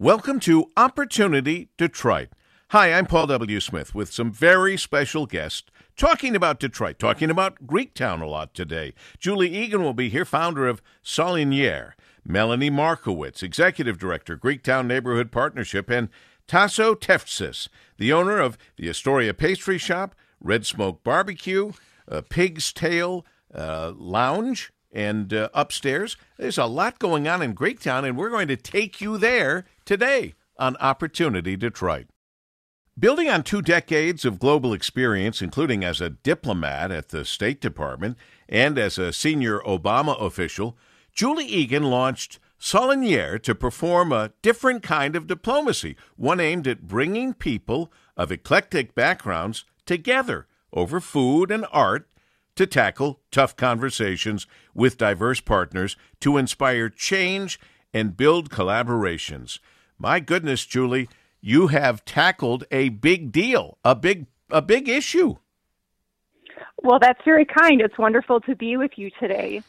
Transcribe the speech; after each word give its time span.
Welcome 0.00 0.40
to 0.40 0.70
Opportunity 0.78 1.68
Detroit. 1.76 2.30
Hi, 2.70 2.90
I'm 2.90 3.04
Paul 3.04 3.26
W. 3.26 3.60
Smith 3.60 3.94
with 3.94 4.10
some 4.10 4.32
very 4.32 4.78
special 4.78 5.26
guests 5.26 5.70
talking 5.94 6.34
about 6.34 6.58
Detroit, 6.58 6.98
talking 6.98 7.28
about 7.28 7.66
Greektown 7.66 8.22
a 8.22 8.26
lot 8.26 8.54
today. 8.54 8.94
Julie 9.18 9.54
Egan 9.54 9.82
will 9.82 9.92
be 9.92 10.08
here, 10.08 10.24
founder 10.24 10.66
of 10.66 10.80
Saloniere. 11.04 11.92
Melanie 12.24 12.70
Markowitz, 12.70 13.42
Executive 13.42 13.98
Director, 13.98 14.38
Greektown 14.38 14.86
Neighborhood 14.86 15.30
Partnership, 15.30 15.90
and 15.90 16.08
Tasso 16.46 16.94
Teftzis, 16.94 17.68
the 17.98 18.10
owner 18.10 18.38
of 18.38 18.56
the 18.78 18.88
Astoria 18.88 19.34
Pastry 19.34 19.76
Shop, 19.76 20.14
Red 20.40 20.64
Smoke 20.64 21.04
Barbecue, 21.04 21.72
uh, 22.10 22.22
Pig's 22.26 22.72
Tail 22.72 23.26
uh, 23.54 23.92
Lounge, 23.94 24.72
and 24.92 25.32
uh, 25.32 25.48
upstairs. 25.54 26.16
There's 26.38 26.58
a 26.58 26.66
lot 26.66 26.98
going 26.98 27.28
on 27.28 27.42
in 27.42 27.54
Greektown, 27.54 28.06
and 28.06 28.16
we're 28.16 28.30
going 28.30 28.48
to 28.48 28.56
take 28.56 29.00
you 29.00 29.18
there 29.18 29.66
today 29.84 30.34
on 30.58 30.76
Opportunity 30.76 31.56
Detroit. 31.56 32.06
Building 32.98 33.30
on 33.30 33.42
two 33.42 33.62
decades 33.62 34.24
of 34.24 34.38
global 34.38 34.74
experience, 34.74 35.40
including 35.40 35.84
as 35.84 36.00
a 36.00 36.10
diplomat 36.10 36.90
at 36.90 37.08
the 37.08 37.24
State 37.24 37.60
Department 37.60 38.18
and 38.48 38.78
as 38.78 38.98
a 38.98 39.12
senior 39.12 39.60
Obama 39.60 40.20
official, 40.20 40.76
Julie 41.12 41.46
Egan 41.46 41.84
launched 41.84 42.38
Saloniere 42.60 43.38
to 43.42 43.54
perform 43.54 44.12
a 44.12 44.32
different 44.42 44.82
kind 44.82 45.16
of 45.16 45.26
diplomacy, 45.26 45.96
one 46.16 46.40
aimed 46.40 46.68
at 46.68 46.86
bringing 46.86 47.32
people 47.32 47.90
of 48.18 48.30
eclectic 48.30 48.94
backgrounds 48.94 49.64
together 49.86 50.46
over 50.72 51.00
food 51.00 51.50
and 51.50 51.64
art 51.72 52.06
to 52.56 52.66
tackle 52.66 53.20
tough 53.30 53.56
conversations 53.56 54.46
with 54.74 54.98
diverse 54.98 55.40
partners 55.40 55.96
to 56.20 56.36
inspire 56.36 56.88
change 56.88 57.58
and 57.92 58.16
build 58.16 58.50
collaborations. 58.50 59.58
My 59.98 60.20
goodness, 60.20 60.64
Julie, 60.64 61.08
you 61.40 61.68
have 61.68 62.04
tackled 62.04 62.64
a 62.70 62.90
big 62.90 63.32
deal, 63.32 63.78
a 63.84 63.94
big 63.94 64.26
a 64.50 64.60
big 64.62 64.88
issue. 64.88 65.36
Well, 66.82 66.98
that's 66.98 67.20
very 67.24 67.44
kind. 67.44 67.80
It's 67.80 67.98
wonderful 67.98 68.40
to 68.42 68.56
be 68.56 68.76
with 68.76 68.92
you 68.96 69.10
today. 69.20 69.62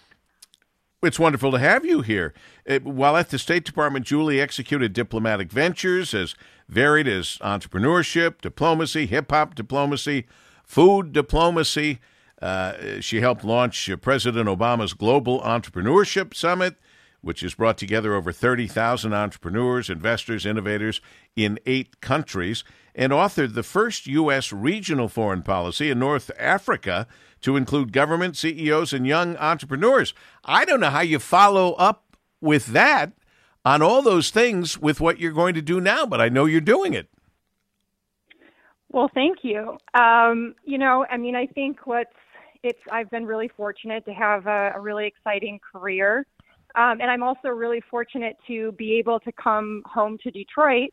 It's 1.04 1.20
wonderful 1.20 1.52
to 1.52 1.60
have 1.60 1.84
you 1.84 2.02
here. 2.02 2.34
Uh, 2.70 2.80
while 2.80 3.18
at 3.18 3.30
the 3.30 3.40
State 3.40 3.66
Department, 3.66 4.06
Julie 4.06 4.40
executed 4.40 4.94
diplomatic 4.94 5.52
ventures 5.52 6.14
as 6.14 6.36
varied 6.70 7.08
as 7.08 7.38
entrepreneurship, 7.42 8.40
diplomacy, 8.42 9.08
hip 9.08 9.32
hop 9.32 9.56
diplomacy, 9.56 10.28
food 10.64 11.12
diplomacy. 11.12 12.00
Uh, 12.42 13.00
she 13.00 13.22
helped 13.22 13.44
launch 13.44 13.90
President 14.02 14.50
Obama's 14.50 14.94
Global 14.94 15.42
Entrepreneurship 15.42 16.34
Summit, 16.34 16.76
which 17.22 17.42
has 17.42 17.54
brought 17.54 17.78
together 17.78 18.16
over 18.16 18.32
30,000 18.32 19.14
entrepreneurs, 19.14 19.90
investors, 19.90 20.46
innovators 20.46 21.02
in 21.36 21.60
eight 21.66 22.02
countries, 22.02 22.64
and 22.96 23.12
authored 23.12 23.54
the 23.54 23.64
first 23.64 24.08
U.S. 24.08 24.52
regional 24.52 25.08
foreign 25.08 25.44
policy 25.44 25.90
in 25.92 26.00
North 26.00 26.32
Africa 26.38 27.08
to 27.42 27.56
include 27.56 27.94
government 27.94 28.36
CEOs 28.38 28.92
and 28.92 29.06
young 29.06 29.38
entrepreneurs. 29.38 30.14
I 30.44 30.66
don't 30.66 30.80
know 30.80 30.90
how 30.90 31.02
you 31.02 31.20
follow 31.20 31.74
up 31.74 32.16
with 32.42 32.68
that 32.68 33.14
on 33.64 33.82
all 33.82 34.02
those 34.02 34.32
things 34.32 34.78
with 34.80 35.00
what 35.00 35.20
you're 35.20 35.32
going 35.32 35.54
to 35.54 35.62
do 35.62 35.80
now, 35.80 36.06
but 36.06 36.20
I 36.20 36.30
know 36.30 36.46
you're 36.46 36.62
doing 36.62 36.94
it. 36.94 37.08
Well, 38.92 39.10
thank 39.14 39.40
you. 39.44 39.78
Um, 39.94 40.56
you 40.66 40.78
know, 40.78 41.06
I 41.10 41.18
mean, 41.18 41.36
I 41.36 41.46
think 41.46 41.86
what's 41.86 42.10
it's 42.64 42.80
I've 42.92 43.10
been 43.10 43.26
really 43.26 43.50
fortunate 43.50 44.06
to 44.06 44.14
have 44.14 44.48
a, 44.48 44.74
a 44.76 44.80
really 44.80 45.08
exciting 45.08 45.60
career, 45.72 46.26
um, 46.76 47.02
and 47.02 47.10
I'm 47.10 47.24
also 47.24 47.50
really 47.50 47.82
fortunate 47.90 48.38
to 48.48 48.72
be 48.74 48.94
able 49.00 49.20
to 49.22 49.32
come 49.32 49.84
home 49.86 50.18
to 50.24 50.32
Detroit 50.32 50.92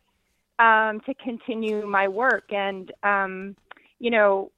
um, 0.59 0.99
to 1.01 1.13
continue 1.15 1.85
my 1.87 2.07
work. 2.07 2.51
And 2.51 2.91
um, 3.03 3.55
you 3.99 4.11
know, 4.11 4.51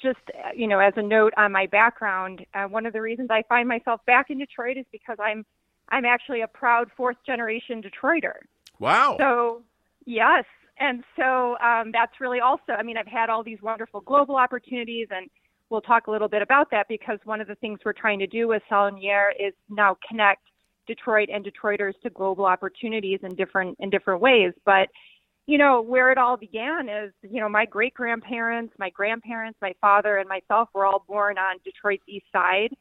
just 0.00 0.20
you 0.54 0.66
know, 0.66 0.78
as 0.78 0.94
a 0.96 1.02
note 1.02 1.34
on 1.36 1.52
my 1.52 1.66
background, 1.66 2.44
uh, 2.54 2.64
one 2.64 2.86
of 2.86 2.92
the 2.92 3.00
reasons 3.00 3.28
I 3.30 3.42
find 3.48 3.68
myself 3.68 4.00
back 4.06 4.30
in 4.30 4.38
Detroit 4.38 4.76
is 4.76 4.86
because 4.90 5.18
I'm 5.22 5.44
I'm 5.88 6.04
actually 6.04 6.40
a 6.40 6.48
proud 6.48 6.88
fourth 6.96 7.16
generation 7.26 7.82
Detroiter. 7.82 8.34
Wow. 8.78 9.16
So 9.18 9.62
yes, 10.06 10.44
and 10.78 11.04
so 11.16 11.56
um, 11.58 11.92
that's 11.92 12.20
really 12.20 12.40
also. 12.40 12.72
I 12.72 12.82
mean, 12.82 12.96
I've 12.96 13.06
had 13.06 13.30
all 13.30 13.42
these 13.42 13.60
wonderful 13.62 14.00
global 14.00 14.36
opportunities, 14.36 15.08
and 15.10 15.28
we'll 15.70 15.80
talk 15.80 16.06
a 16.06 16.10
little 16.10 16.28
bit 16.28 16.42
about 16.42 16.70
that 16.70 16.86
because 16.88 17.18
one 17.24 17.40
of 17.40 17.46
the 17.46 17.54
things 17.56 17.80
we're 17.84 17.92
trying 17.92 18.18
to 18.18 18.26
do 18.26 18.48
with 18.48 18.62
Saloniere 18.70 19.30
is 19.38 19.54
now 19.68 19.96
connect 20.06 20.42
Detroit 20.86 21.28
and 21.32 21.44
Detroiters 21.44 21.94
to 22.02 22.10
global 22.10 22.44
opportunities 22.44 23.20
in 23.22 23.34
different 23.34 23.76
in 23.80 23.90
different 23.90 24.20
ways. 24.20 24.52
But 24.64 24.88
you 25.46 25.58
know, 25.58 25.82
where 25.82 26.10
it 26.10 26.16
all 26.16 26.36
began 26.38 26.88
is, 26.88 27.12
you 27.22 27.40
know, 27.40 27.48
my 27.48 27.66
great 27.66 27.92
grandparents, 27.92 28.72
my 28.78 28.88
grandparents, 28.90 29.58
my 29.60 29.74
father, 29.80 30.16
and 30.16 30.28
myself 30.28 30.70
were 30.72 30.86
all 30.86 31.04
born 31.06 31.36
on 31.36 31.56
Detroit's 31.64 32.02
east 32.08 32.24
side. 32.32 32.74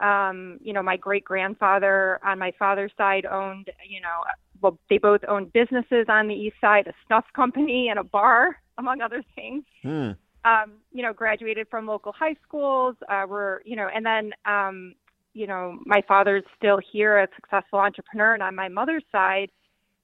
Um, 0.00 0.58
you 0.62 0.72
know, 0.72 0.82
my 0.82 0.96
great 0.96 1.24
grandfather 1.24 2.20
on 2.24 2.38
my 2.38 2.52
father's 2.58 2.92
side 2.96 3.26
owned, 3.26 3.70
you 3.88 4.00
know, 4.00 4.22
well, 4.60 4.78
they 4.88 4.98
both 4.98 5.22
owned 5.26 5.52
businesses 5.52 6.06
on 6.08 6.28
the 6.28 6.34
east 6.34 6.56
side, 6.60 6.86
a 6.86 6.92
snuff 7.06 7.24
company 7.34 7.88
and 7.88 7.98
a 7.98 8.04
bar, 8.04 8.60
among 8.78 9.00
other 9.00 9.22
things. 9.34 9.64
Hmm. 9.82 10.12
Um, 10.44 10.74
you 10.92 11.02
know, 11.02 11.14
graduated 11.14 11.68
from 11.70 11.86
local 11.86 12.12
high 12.12 12.36
schools, 12.46 12.96
uh, 13.08 13.24
were, 13.26 13.62
you 13.64 13.76
know, 13.76 13.88
and 13.94 14.04
then, 14.04 14.32
um, 14.44 14.94
you 15.32 15.46
know, 15.46 15.78
my 15.86 16.02
father's 16.06 16.44
still 16.58 16.78
here, 16.92 17.18
a 17.18 17.28
successful 17.34 17.78
entrepreneur, 17.78 18.34
and 18.34 18.42
on 18.42 18.54
my 18.54 18.68
mother's 18.68 19.04
side, 19.10 19.50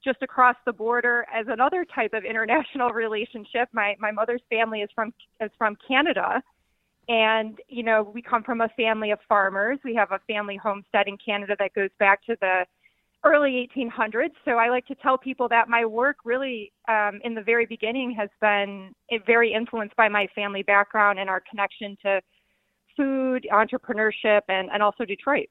just 0.02 0.22
across 0.22 0.56
the 0.64 0.72
border 0.72 1.26
as 1.32 1.46
another 1.48 1.84
type 1.84 2.12
of 2.14 2.24
international 2.24 2.90
relationship. 2.94 3.68
My 3.72 3.96
my 3.98 4.10
mother's 4.10 4.42
family 4.50 4.80
is 4.80 4.90
from 4.94 5.12
is 5.40 5.50
from 5.58 5.76
Canada, 5.86 6.42
and 7.08 7.58
you 7.68 7.82
know 7.82 8.10
we 8.14 8.22
come 8.22 8.42
from 8.42 8.60
a 8.60 8.68
family 8.70 9.10
of 9.10 9.18
farmers. 9.28 9.78
We 9.84 9.94
have 9.94 10.12
a 10.12 10.20
family 10.26 10.56
homestead 10.56 11.06
in 11.06 11.16
Canada 11.18 11.54
that 11.58 11.74
goes 11.74 11.90
back 11.98 12.24
to 12.26 12.36
the 12.40 12.64
early 13.24 13.68
1800s. 13.76 14.30
So 14.44 14.52
I 14.52 14.70
like 14.70 14.86
to 14.86 14.94
tell 14.96 15.18
people 15.18 15.48
that 15.48 15.68
my 15.68 15.84
work 15.84 16.16
really, 16.24 16.72
um, 16.88 17.20
in 17.22 17.34
the 17.34 17.42
very 17.42 17.66
beginning, 17.66 18.14
has 18.18 18.30
been 18.40 18.92
very 19.26 19.52
influenced 19.52 19.96
by 19.96 20.08
my 20.08 20.26
family 20.34 20.62
background 20.62 21.18
and 21.18 21.28
our 21.28 21.42
connection 21.48 21.96
to 22.04 22.20
food, 22.96 23.46
entrepreneurship, 23.52 24.42
and 24.48 24.70
and 24.72 24.82
also 24.82 25.04
Detroit. 25.04 25.48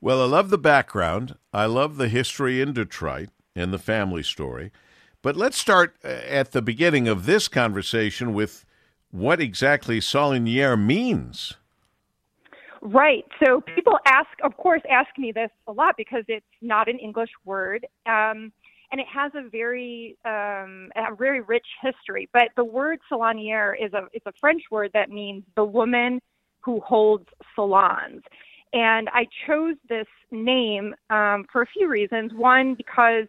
Well, 0.00 0.22
I 0.22 0.26
love 0.26 0.50
the 0.50 0.58
background. 0.58 1.36
I 1.52 1.66
love 1.66 1.96
the 1.96 2.08
history 2.08 2.60
in 2.60 2.72
Detroit 2.72 3.30
and 3.56 3.72
the 3.72 3.78
family 3.78 4.22
story. 4.22 4.70
But 5.22 5.36
let's 5.36 5.58
start 5.58 5.96
uh, 6.04 6.08
at 6.08 6.52
the 6.52 6.62
beginning 6.62 7.08
of 7.08 7.26
this 7.26 7.48
conversation 7.48 8.32
with 8.32 8.64
what 9.10 9.40
exactly 9.40 10.00
Saloniere 10.00 10.76
means. 10.76 11.54
Right. 12.80 13.24
So 13.44 13.60
people 13.60 13.98
ask, 14.06 14.28
of 14.42 14.56
course, 14.56 14.82
ask 14.90 15.10
me 15.18 15.32
this 15.32 15.50
a 15.66 15.72
lot 15.72 15.94
because 15.96 16.24
it's 16.28 16.46
not 16.60 16.88
an 16.88 16.98
English 16.98 17.30
word, 17.44 17.86
um, 18.06 18.52
and 18.90 19.00
it 19.00 19.06
has 19.12 19.32
a 19.34 19.48
very, 19.48 20.16
um, 20.24 20.90
a 20.96 21.14
very 21.16 21.40
rich 21.40 21.66
history. 21.82 22.28
But 22.32 22.48
the 22.56 22.64
word 22.64 23.00
saloniere 23.10 23.74
is 23.84 23.92
a 23.92 24.06
it's 24.12 24.26
a 24.26 24.32
French 24.40 24.62
word 24.70 24.90
that 24.94 25.10
means 25.10 25.44
the 25.56 25.64
woman 25.64 26.20
who 26.60 26.80
holds 26.80 27.26
salons. 27.54 28.22
And 28.72 29.08
I 29.12 29.26
chose 29.46 29.76
this 29.88 30.06
name 30.30 30.94
um, 31.10 31.46
for 31.50 31.62
a 31.62 31.66
few 31.66 31.88
reasons. 31.88 32.32
One, 32.34 32.74
because 32.74 33.26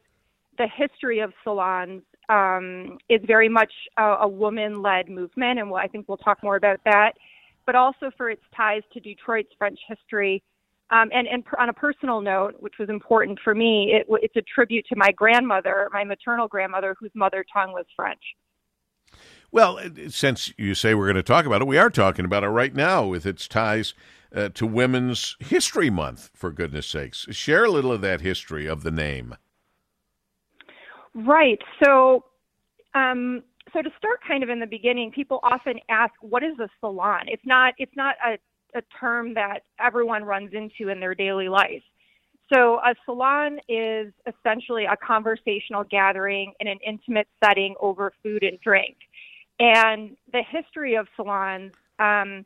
the 0.57 0.67
history 0.67 1.19
of 1.19 1.33
salons 1.43 2.03
um, 2.27 2.97
is 3.07 3.21
very 3.25 3.49
much 3.49 3.71
a, 3.97 4.03
a 4.21 4.27
woman-led 4.27 5.09
movement, 5.09 5.59
and 5.59 5.73
I 5.73 5.87
think 5.87 6.07
we'll 6.07 6.17
talk 6.17 6.43
more 6.43 6.57
about 6.57 6.79
that. 6.85 7.13
But 7.69 7.75
also 7.75 8.09
for 8.17 8.31
its 8.31 8.41
ties 8.57 8.81
to 8.93 8.99
Detroit's 8.99 9.51
French 9.55 9.77
history, 9.87 10.41
um, 10.89 11.11
and, 11.13 11.27
and 11.27 11.43
on 11.59 11.69
a 11.69 11.73
personal 11.73 12.19
note, 12.19 12.55
which 12.61 12.73
was 12.79 12.89
important 12.89 13.37
for 13.43 13.53
me, 13.53 13.93
it, 13.93 14.07
it's 14.23 14.35
a 14.35 14.41
tribute 14.41 14.87
to 14.89 14.95
my 14.95 15.11
grandmother, 15.11 15.87
my 15.93 16.03
maternal 16.03 16.47
grandmother, 16.47 16.95
whose 16.99 17.11
mother 17.13 17.45
tongue 17.53 17.71
was 17.71 17.85
French. 17.95 18.23
Well, 19.51 19.79
since 20.07 20.51
you 20.57 20.73
say 20.73 20.95
we're 20.95 21.05
going 21.05 21.15
to 21.17 21.21
talk 21.21 21.45
about 21.45 21.61
it, 21.61 21.67
we 21.67 21.77
are 21.77 21.91
talking 21.91 22.25
about 22.25 22.43
it 22.43 22.47
right 22.47 22.73
now 22.73 23.05
with 23.05 23.27
its 23.27 23.47
ties 23.47 23.93
uh, 24.33 24.49
to 24.55 24.65
Women's 24.65 25.35
History 25.37 25.91
Month, 25.91 26.31
for 26.33 26.51
goodness 26.51 26.87
sakes. 26.87 27.27
Share 27.29 27.65
a 27.65 27.69
little 27.69 27.91
of 27.91 28.01
that 28.01 28.21
history 28.21 28.65
of 28.65 28.81
the 28.81 28.89
name. 28.89 29.35
Right. 31.13 31.59
So, 31.83 32.23
um, 32.95 33.43
so 33.73 33.81
to 33.81 33.89
start 33.97 34.19
kind 34.27 34.43
of 34.43 34.49
in 34.49 34.59
the 34.59 34.67
beginning, 34.67 35.11
people 35.11 35.39
often 35.43 35.79
ask, 35.89 36.13
"What 36.21 36.43
is 36.43 36.57
a 36.59 36.69
salon?" 36.79 37.27
It's 37.27 37.45
not. 37.45 37.73
It's 37.77 37.95
not 37.95 38.15
a, 38.25 38.37
a 38.77 38.81
term 38.99 39.33
that 39.35 39.59
everyone 39.79 40.23
runs 40.23 40.53
into 40.53 40.89
in 40.89 40.99
their 40.99 41.15
daily 41.15 41.49
life. 41.49 41.83
So, 42.51 42.79
a 42.79 42.95
salon 43.05 43.59
is 43.67 44.11
essentially 44.25 44.85
a 44.85 44.97
conversational 44.97 45.83
gathering 45.83 46.53
in 46.59 46.67
an 46.67 46.79
intimate 46.85 47.27
setting 47.43 47.75
over 47.79 48.11
food 48.23 48.43
and 48.43 48.59
drink. 48.61 48.97
And 49.59 50.15
the 50.31 50.41
history 50.49 50.95
of 50.95 51.07
salons, 51.15 51.73
um, 51.99 52.45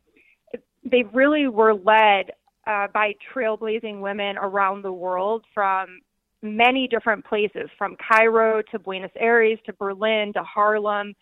they 0.84 1.04
really 1.14 1.48
were 1.48 1.74
led 1.74 2.32
uh, 2.68 2.88
by 2.94 3.14
trailblazing 3.34 4.02
women 4.02 4.38
around 4.38 4.82
the 4.82 4.92
world 4.92 5.44
from 5.54 6.00
many 6.44 6.88
different 6.88 7.26
places 7.26 7.70
from 7.78 7.96
Cairo 7.96 8.62
to 8.72 8.80
Buenos 8.80 9.12
Aires 9.16 9.60
to 9.66 9.74
Berlin 9.74 10.34
to 10.34 10.44
Harlem, 10.44 11.16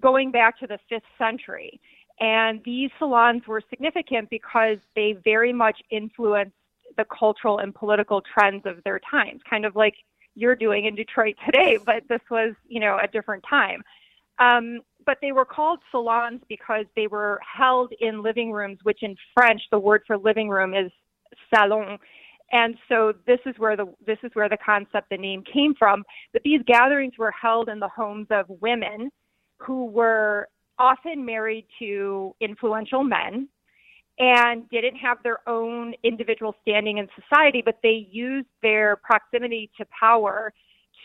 going 0.00 0.30
back 0.32 0.58
to 0.58 0.66
the 0.66 0.78
fifth 0.88 1.04
century. 1.18 1.80
And 2.20 2.60
these 2.64 2.90
salons 2.98 3.46
were 3.46 3.62
significant 3.68 4.30
because 4.30 4.78
they 4.96 5.16
very 5.24 5.52
much 5.52 5.80
influenced 5.90 6.54
the 6.96 7.04
cultural 7.04 7.58
and 7.58 7.74
political 7.74 8.22
trends 8.22 8.64
of 8.66 8.82
their 8.84 9.00
times, 9.10 9.40
kind 9.48 9.64
of 9.64 9.76
like 9.76 9.94
you're 10.34 10.56
doing 10.56 10.86
in 10.86 10.94
Detroit 10.94 11.36
today, 11.44 11.78
but 11.86 12.04
this 12.08 12.20
was, 12.30 12.54
you 12.68 12.80
know, 12.80 12.98
a 13.02 13.06
different 13.06 13.44
time. 13.48 13.82
Um, 14.38 14.80
but 15.06 15.18
they 15.20 15.32
were 15.32 15.44
called 15.44 15.80
salons 15.90 16.40
because 16.48 16.86
they 16.96 17.06
were 17.06 17.40
held 17.40 17.92
in 18.00 18.22
living 18.22 18.52
rooms, 18.52 18.78
which 18.82 19.02
in 19.02 19.16
French, 19.34 19.62
the 19.70 19.78
word 19.78 20.02
for 20.06 20.16
living 20.16 20.48
room 20.48 20.74
is 20.74 20.90
salon. 21.52 21.98
And 22.52 22.76
so 22.88 23.12
this 23.26 23.40
is 23.46 23.54
where 23.58 23.76
the 23.76 23.92
this 24.06 24.18
is 24.22 24.30
where 24.34 24.48
the 24.48 24.58
concept, 24.64 25.10
the 25.10 25.16
name 25.16 25.42
came 25.50 25.74
from. 25.78 26.04
But 26.32 26.42
these 26.42 26.60
gatherings 26.66 27.14
were 27.18 27.32
held 27.32 27.68
in 27.68 27.80
the 27.80 27.88
homes 27.88 28.26
of 28.30 28.46
women 28.60 29.10
who 29.58 29.86
were 29.86 30.48
often 30.78 31.24
married 31.24 31.66
to 31.78 32.34
influential 32.40 33.02
men 33.02 33.48
and 34.18 34.68
didn't 34.70 34.96
have 34.96 35.18
their 35.22 35.38
own 35.48 35.94
individual 36.04 36.54
standing 36.62 36.98
in 36.98 37.08
society, 37.20 37.62
but 37.64 37.78
they 37.82 38.06
used 38.10 38.46
their 38.62 38.96
proximity 38.96 39.70
to 39.76 39.84
power 39.98 40.52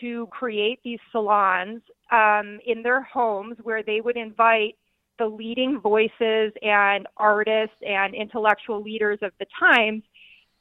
to 0.00 0.28
create 0.28 0.78
these 0.84 1.00
salons 1.10 1.82
um, 2.12 2.58
in 2.66 2.82
their 2.82 3.02
homes 3.02 3.56
where 3.62 3.82
they 3.82 4.00
would 4.00 4.16
invite 4.16 4.76
the 5.18 5.26
leading 5.26 5.80
voices 5.80 6.52
and 6.62 7.06
artists 7.16 7.76
and 7.86 8.14
intellectual 8.14 8.80
leaders 8.80 9.18
of 9.22 9.32
the 9.38 9.46
times. 9.58 10.02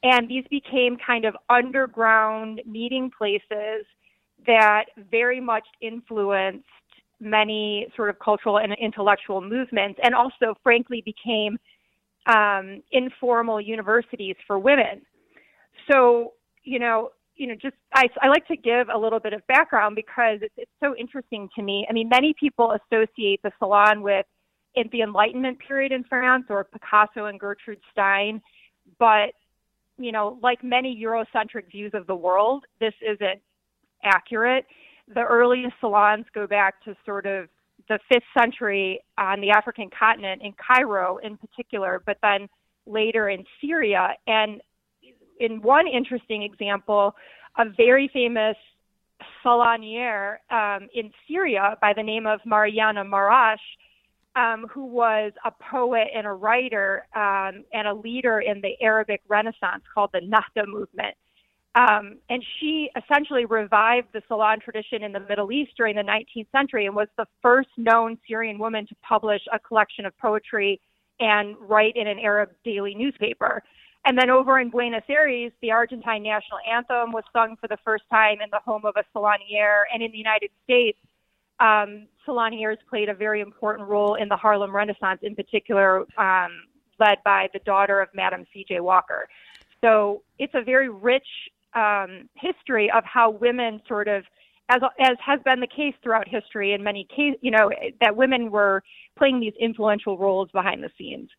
And 0.04 0.30
these 0.30 0.46
became 0.50 0.98
kind 1.06 1.26
of 1.26 1.36
underground 1.50 2.62
meeting 2.66 3.12
places 3.16 3.86
that 4.48 4.86
very 5.12 5.42
much 5.42 5.66
influenced 5.82 6.66
many 7.20 7.88
sort 7.96 8.10
of 8.10 8.18
cultural 8.20 8.60
and 8.60 8.74
intellectual 8.80 9.42
movements 9.42 10.00
and 10.02 10.16
also, 10.16 10.56
frankly, 10.64 11.04
became 11.06 11.58
um, 12.28 12.82
informal 12.92 13.60
universities 13.60 14.36
for 14.48 14.58
women. 14.58 15.02
So, 15.92 16.34
you 16.64 16.80
know, 16.80 17.12
you 17.36 17.48
know, 17.48 17.56
just 17.56 17.76
I, 17.94 18.08
I 18.22 18.28
like 18.28 18.46
to 18.48 18.58
give 18.58 18.90
a 18.94 18.98
little 18.98 19.20
bit 19.20 19.34
of 19.34 19.46
background 19.48 19.96
because 19.96 20.40
it's, 20.42 20.54
it's 20.58 20.72
so 20.82 20.96
interesting 20.96 21.50
to 21.56 21.64
me. 21.64 21.88
I 21.90 21.94
mean, 21.94 22.10
many 22.10 22.34
people 22.38 22.72
associate 22.74 23.42
the 23.44 23.52
salon 23.60 24.02
with 24.02 24.26
the 24.76 25.02
Enlightenment 25.02 25.58
period 25.60 25.92
in 25.92 26.04
France 26.06 26.46
or 26.50 26.64
Picasso 26.64 27.26
and 27.26 27.40
Gertrude 27.40 27.80
Stein, 27.92 28.42
but 28.98 29.34
you 30.00 30.12
know, 30.12 30.40
like 30.42 30.64
many 30.64 31.00
Eurocentric 31.04 31.70
views 31.72 31.92
of 31.94 32.08
the 32.08 32.16
world, 32.16 32.64
this 32.80 32.94
isn't 33.02 33.42
accurate. 34.04 34.66
The 35.14 35.24
earliest 35.24 35.74
salons 35.82 36.26
go 36.34 36.48
back 36.48 36.84
to 36.86 36.96
sort 37.06 37.26
of 37.26 37.50
the 37.90 38.00
fifth 38.08 38.24
century 38.38 39.02
on 39.18 39.42
the 39.42 39.50
African 39.50 39.90
continent 39.90 40.42
in 40.44 40.54
Cairo 40.54 41.18
in 41.18 41.38
particular, 41.38 42.02
but 42.06 42.18
then 42.22 42.48
later 42.86 43.30
in 43.30 43.44
Syria. 43.62 44.16
And 44.28 44.62
in 45.40 45.62
one 45.62 45.88
interesting 45.88 46.44
example, 46.44 47.16
a 47.58 47.66
very 47.76 48.10
famous 48.14 48.56
salonier 49.44 50.38
um, 50.50 50.88
in 50.94 51.12
Syria 51.28 51.78
by 51.82 51.94
the 51.94 52.04
name 52.04 52.26
of 52.26 52.40
Mariana 52.46 53.04
Marrash, 53.04 53.60
um, 54.36 54.68
who 54.72 54.86
was 54.86 55.32
a 55.46 55.52
poet 55.72 56.08
and 56.16 56.26
a 56.28 56.32
writer 56.32 57.08
um, 57.16 57.64
and 57.74 57.88
a 57.88 57.94
leader 57.94 58.40
in 58.40 58.62
the 58.62 58.76
Arabic 58.82 59.22
Renaissance 59.28 59.84
called 59.94 60.12
the 60.14 60.20
Nahda 60.20 60.68
movement. 60.68 61.16
Um, 61.76 62.18
and 62.30 62.44
she 62.60 62.90
essentially 62.98 63.46
revived 63.46 64.08
the 64.12 64.22
salon 64.28 64.60
tradition 64.60 65.04
in 65.04 65.12
the 65.12 65.20
Middle 65.20 65.52
East 65.52 65.72
during 65.78 65.96
the 65.96 66.02
19th 66.02 66.48
century 66.52 66.88
and 66.88 66.96
was 66.96 67.08
the 67.18 67.28
first 67.42 67.70
known 67.78 68.18
Syrian 68.28 68.58
woman 68.58 68.88
to 68.88 68.96
publish 69.08 69.42
a 69.54 69.60
collection 69.60 70.06
of 70.06 70.18
poetry 70.18 70.82
and 71.20 71.56
write 71.60 71.96
in 71.96 72.08
an 72.08 72.18
Arab 72.20 72.50
daily 72.64 72.96
newspaper. 72.96 73.62
And 74.06 74.18
then 74.18 74.30
over 74.30 74.60
in 74.60 74.70
Buenos 74.70 75.04
Aires, 75.10 75.52
the 75.62 75.72
Argentine 75.72 76.24
national 76.24 76.60
anthem 76.70 77.12
was 77.12 77.24
sung 77.34 77.58
for 77.60 77.68
the 77.68 77.78
first 77.84 78.04
time 78.10 78.38
in 78.42 78.50
the 78.52 78.60
home 78.60 78.86
of 78.86 78.96
a 78.96 79.04
salonier. 79.14 79.84
And 79.94 80.02
in 80.02 80.12
the 80.12 80.18
United 80.18 80.50
States, 80.64 80.98
um, 81.60 82.08
saloniers 82.28 82.78
played 82.90 83.10
a 83.10 83.14
very 83.14 83.42
important 83.42 83.88
role 83.88 84.16
in 84.16 84.30
the 84.30 84.38
Harlem 84.38 84.76
Renaissance, 84.76 85.20
in 85.24 85.36
particular, 85.36 86.06
um, 86.18 86.52
led 87.00 87.18
by 87.24 87.48
the 87.54 87.60
daughter 87.60 88.00
of 88.00 88.10
Madam 88.14 88.46
C.J. 88.54 88.80
Walker. 88.82 89.28
So 89.82 90.24
it's 90.38 90.54
a 90.56 90.62
very 90.62 90.90
rich 90.90 91.28
um, 91.74 92.30
history 92.36 92.92
of 92.92 93.04
how 93.06 93.30
women 93.30 93.82
sort 93.88 94.08
of, 94.08 94.24
as 94.70 94.82
as 95.00 95.18
has 95.26 95.40
been 95.44 95.62
the 95.62 95.68
case 95.68 95.96
throughout 96.04 96.28
history 96.28 96.74
in 96.74 96.84
many 96.84 97.08
cases, 97.10 97.40
you 97.42 97.52
know, 97.52 97.72
that 98.02 98.16
women 98.16 98.52
were 98.52 98.84
playing 99.18 99.40
these 99.40 99.54
influential 99.60 100.18
roles 100.18 100.50
behind 100.52 100.84
the 100.84 100.90
scenes. 100.98 101.30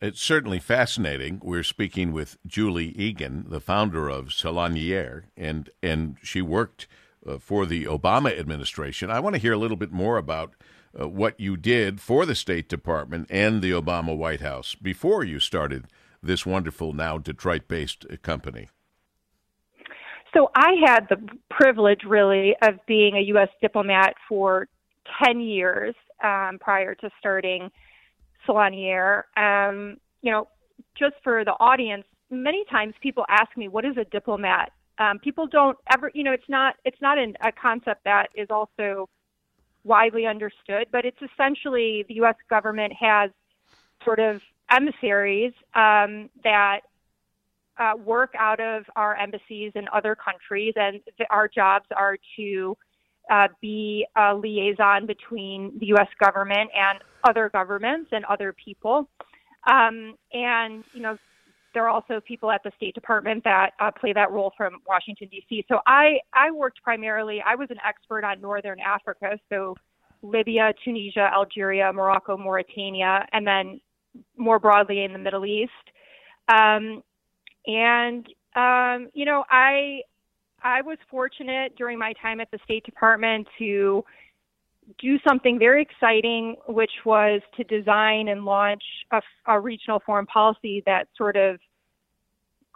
It's 0.00 0.20
certainly 0.20 0.58
fascinating. 0.58 1.40
We're 1.42 1.62
speaking 1.62 2.12
with 2.12 2.36
Julie 2.46 2.92
Egan, 2.98 3.46
the 3.48 3.60
founder 3.60 4.08
of 4.08 4.26
Saloniere, 4.26 5.24
and 5.36 5.70
and 5.82 6.16
she 6.22 6.42
worked 6.42 6.86
uh, 7.26 7.38
for 7.38 7.66
the 7.66 7.84
Obama 7.84 8.38
administration. 8.38 9.10
I 9.10 9.20
want 9.20 9.34
to 9.34 9.40
hear 9.40 9.52
a 9.52 9.58
little 9.58 9.76
bit 9.76 9.92
more 9.92 10.16
about 10.16 10.54
uh, 10.98 11.08
what 11.08 11.38
you 11.38 11.56
did 11.56 12.00
for 12.00 12.24
the 12.24 12.34
State 12.34 12.68
Department 12.68 13.26
and 13.30 13.62
the 13.62 13.72
Obama 13.72 14.16
White 14.16 14.40
House 14.40 14.74
before 14.74 15.24
you 15.24 15.40
started 15.40 15.86
this 16.22 16.46
wonderful, 16.46 16.92
now 16.92 17.18
Detroit-based 17.18 18.06
uh, 18.10 18.16
company. 18.22 18.68
So 20.34 20.50
I 20.54 20.72
had 20.84 21.06
the 21.08 21.16
privilege, 21.50 22.00
really, 22.06 22.54
of 22.62 22.74
being 22.86 23.16
a 23.16 23.20
U.S. 23.28 23.48
diplomat 23.62 24.14
for 24.28 24.68
10 25.24 25.40
years 25.40 25.94
um, 26.22 26.58
prior 26.60 26.94
to 26.96 27.10
starting 27.18 27.70
Saloniere. 28.46 29.22
Um, 29.36 29.96
you 30.22 30.30
know, 30.30 30.48
just 30.98 31.14
for 31.22 31.44
the 31.44 31.52
audience, 31.52 32.04
many 32.30 32.64
times 32.70 32.94
people 33.00 33.24
ask 33.28 33.56
me, 33.56 33.68
"What 33.68 33.84
is 33.84 33.96
a 33.96 34.04
diplomat?" 34.04 34.72
Um, 34.98 35.18
people 35.18 35.46
don't 35.46 35.76
ever, 35.92 36.10
you 36.14 36.24
know, 36.24 36.32
it's 36.32 36.48
not 36.48 36.76
it's 36.84 37.00
not 37.00 37.18
an, 37.18 37.36
a 37.42 37.52
concept 37.52 38.04
that 38.04 38.28
is 38.34 38.48
also 38.50 39.08
widely 39.84 40.26
understood, 40.26 40.88
but 40.90 41.04
it's 41.04 41.18
essentially 41.22 42.04
the 42.08 42.14
U.S. 42.14 42.36
government 42.50 42.92
has 42.98 43.30
sort 44.04 44.18
of 44.18 44.40
emissaries 44.70 45.52
um, 45.74 46.28
that 46.42 46.80
uh, 47.78 47.92
work 48.04 48.34
out 48.38 48.60
of 48.60 48.84
our 48.96 49.16
embassies 49.16 49.72
in 49.74 49.86
other 49.92 50.16
countries, 50.16 50.72
and 50.76 51.00
th- 51.16 51.28
our 51.30 51.46
jobs 51.46 51.86
are 51.96 52.16
to 52.36 52.76
uh, 53.30 53.48
be 53.60 54.06
a 54.16 54.34
liaison 54.34 55.06
between 55.06 55.78
the 55.78 55.86
U.S. 55.86 56.08
government 56.22 56.70
and 56.74 56.98
other 57.24 57.50
governments 57.50 58.10
and 58.12 58.24
other 58.24 58.52
people. 58.52 59.08
Um, 59.70 60.14
and 60.32 60.84
you 60.94 61.02
know, 61.02 61.18
there 61.76 61.84
are 61.84 61.90
also 61.90 62.20
people 62.26 62.50
at 62.50 62.62
the 62.64 62.72
State 62.74 62.94
Department 62.94 63.44
that 63.44 63.72
uh, 63.80 63.90
play 63.90 64.14
that 64.14 64.32
role 64.32 64.50
from 64.56 64.78
Washington 64.88 65.28
D.C. 65.30 65.62
So 65.68 65.80
I 65.86 66.20
I 66.32 66.50
worked 66.50 66.82
primarily. 66.82 67.42
I 67.44 67.54
was 67.54 67.68
an 67.70 67.76
expert 67.86 68.24
on 68.24 68.40
Northern 68.40 68.80
Africa, 68.80 69.38
so 69.50 69.76
Libya, 70.22 70.72
Tunisia, 70.82 71.28
Algeria, 71.34 71.92
Morocco, 71.92 72.38
Mauritania, 72.38 73.26
and 73.34 73.46
then 73.46 73.78
more 74.38 74.58
broadly 74.58 75.04
in 75.04 75.12
the 75.12 75.18
Middle 75.18 75.44
East. 75.44 75.70
Um, 76.48 77.02
and 77.66 78.26
um, 78.54 79.10
you 79.12 79.26
know, 79.26 79.44
I 79.50 80.00
I 80.62 80.80
was 80.80 80.96
fortunate 81.10 81.76
during 81.76 81.98
my 81.98 82.14
time 82.22 82.40
at 82.40 82.50
the 82.50 82.58
State 82.64 82.86
Department 82.86 83.46
to 83.58 84.02
do 84.98 85.18
something 85.28 85.58
very 85.58 85.82
exciting, 85.82 86.56
which 86.68 86.92
was 87.04 87.42
to 87.58 87.64
design 87.64 88.28
and 88.28 88.46
launch 88.46 88.82
a, 89.10 89.20
a 89.46 89.60
regional 89.60 90.00
foreign 90.06 90.24
policy 90.24 90.82
that 90.86 91.08
sort 91.18 91.36
of 91.36 91.58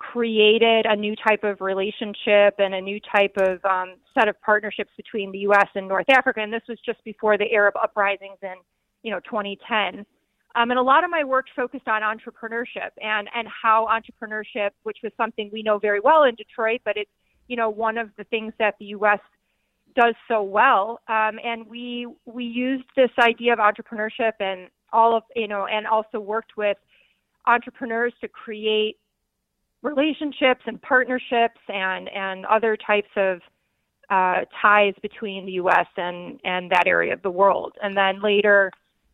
created 0.01 0.87
a 0.87 0.97
new 0.97 1.15
type 1.15 1.45
of 1.45 1.61
relationship 1.61 2.55
and 2.59 2.75
a 2.75 2.81
new 2.81 2.99
type 3.15 3.37
of 3.37 3.63
um, 3.67 3.97
set 4.15 4.29
of 4.29 4.41
partnerships 4.41 4.91
between 4.97 5.31
the 5.31 5.41
U.S. 5.41 5.69
and 5.75 5.87
North 5.87 6.09
Africa. 6.09 6.41
And 6.41 6.51
this 6.51 6.63
was 6.69 6.79
just 6.85 7.05
before 7.05 7.37
the 7.37 7.53
Arab 7.53 7.75
uprisings 7.81 8.39
in, 8.43 8.55
you 9.03 9.11
know, 9.11 9.21
2010. 9.21 10.07
Um, 10.57 10.71
and 10.71 10.79
a 10.79 10.83
lot 10.83 11.05
of 11.05 11.11
my 11.11 11.23
work 11.23 11.47
focused 11.55 11.87
on 11.87 12.01
entrepreneurship 12.01 12.91
and, 13.01 13.29
and 13.35 13.47
how 13.47 13.87
entrepreneurship, 13.89 14.71
which 14.85 14.97
was 15.03 15.13
something 15.19 15.51
we 15.53 15.63
know 15.63 15.79
very 15.79 16.01
well 16.01 16.25
in 16.25 16.35
Detroit, 16.35 16.81
but 16.85 16.97
it's, 16.97 17.11
you 17.47 17.57
know, 17.57 17.69
one 17.69 17.99
of 17.99 18.09
the 18.17 18.25
things 18.25 18.55
that 18.59 18.77
the 18.81 18.87
U.S. 18.87 19.21
does 19.95 20.15
so 20.29 20.43
well. 20.43 21.01
Um, 21.09 21.39
and 21.45 21.67
we, 21.69 22.07
we 22.25 22.45
used 22.45 22.85
this 22.97 23.11
idea 23.19 23.53
of 23.53 23.59
entrepreneurship 23.59 24.33
and 24.41 24.71
all 24.95 25.15
of, 25.15 25.25
you 25.37 25.47
know, 25.47 25.67
and 25.67 25.87
also 25.87 26.19
worked 26.19 26.57
with 26.57 26.79
entrepreneurs 27.47 28.15
to 28.23 28.29
create 28.29 28.97
relationships 29.83 30.61
and 30.67 30.81
partnerships 30.83 31.61
and, 31.69 32.09
and 32.09 32.47
other 32.47 32.77
types 32.77 33.09
of 33.17 33.41
uh, 34.11 34.45
ties 34.61 34.95
between 35.03 35.47
the 35.47 35.53
U.S. 35.53 35.87
and, 35.97 36.41
and 36.45 36.71
that 36.71 36.87
area 36.87 37.13
of 37.13 37.23
the 37.23 37.31
world. 37.31 37.73
And 37.83 37.97
then 37.97 38.21
later, 38.23 38.71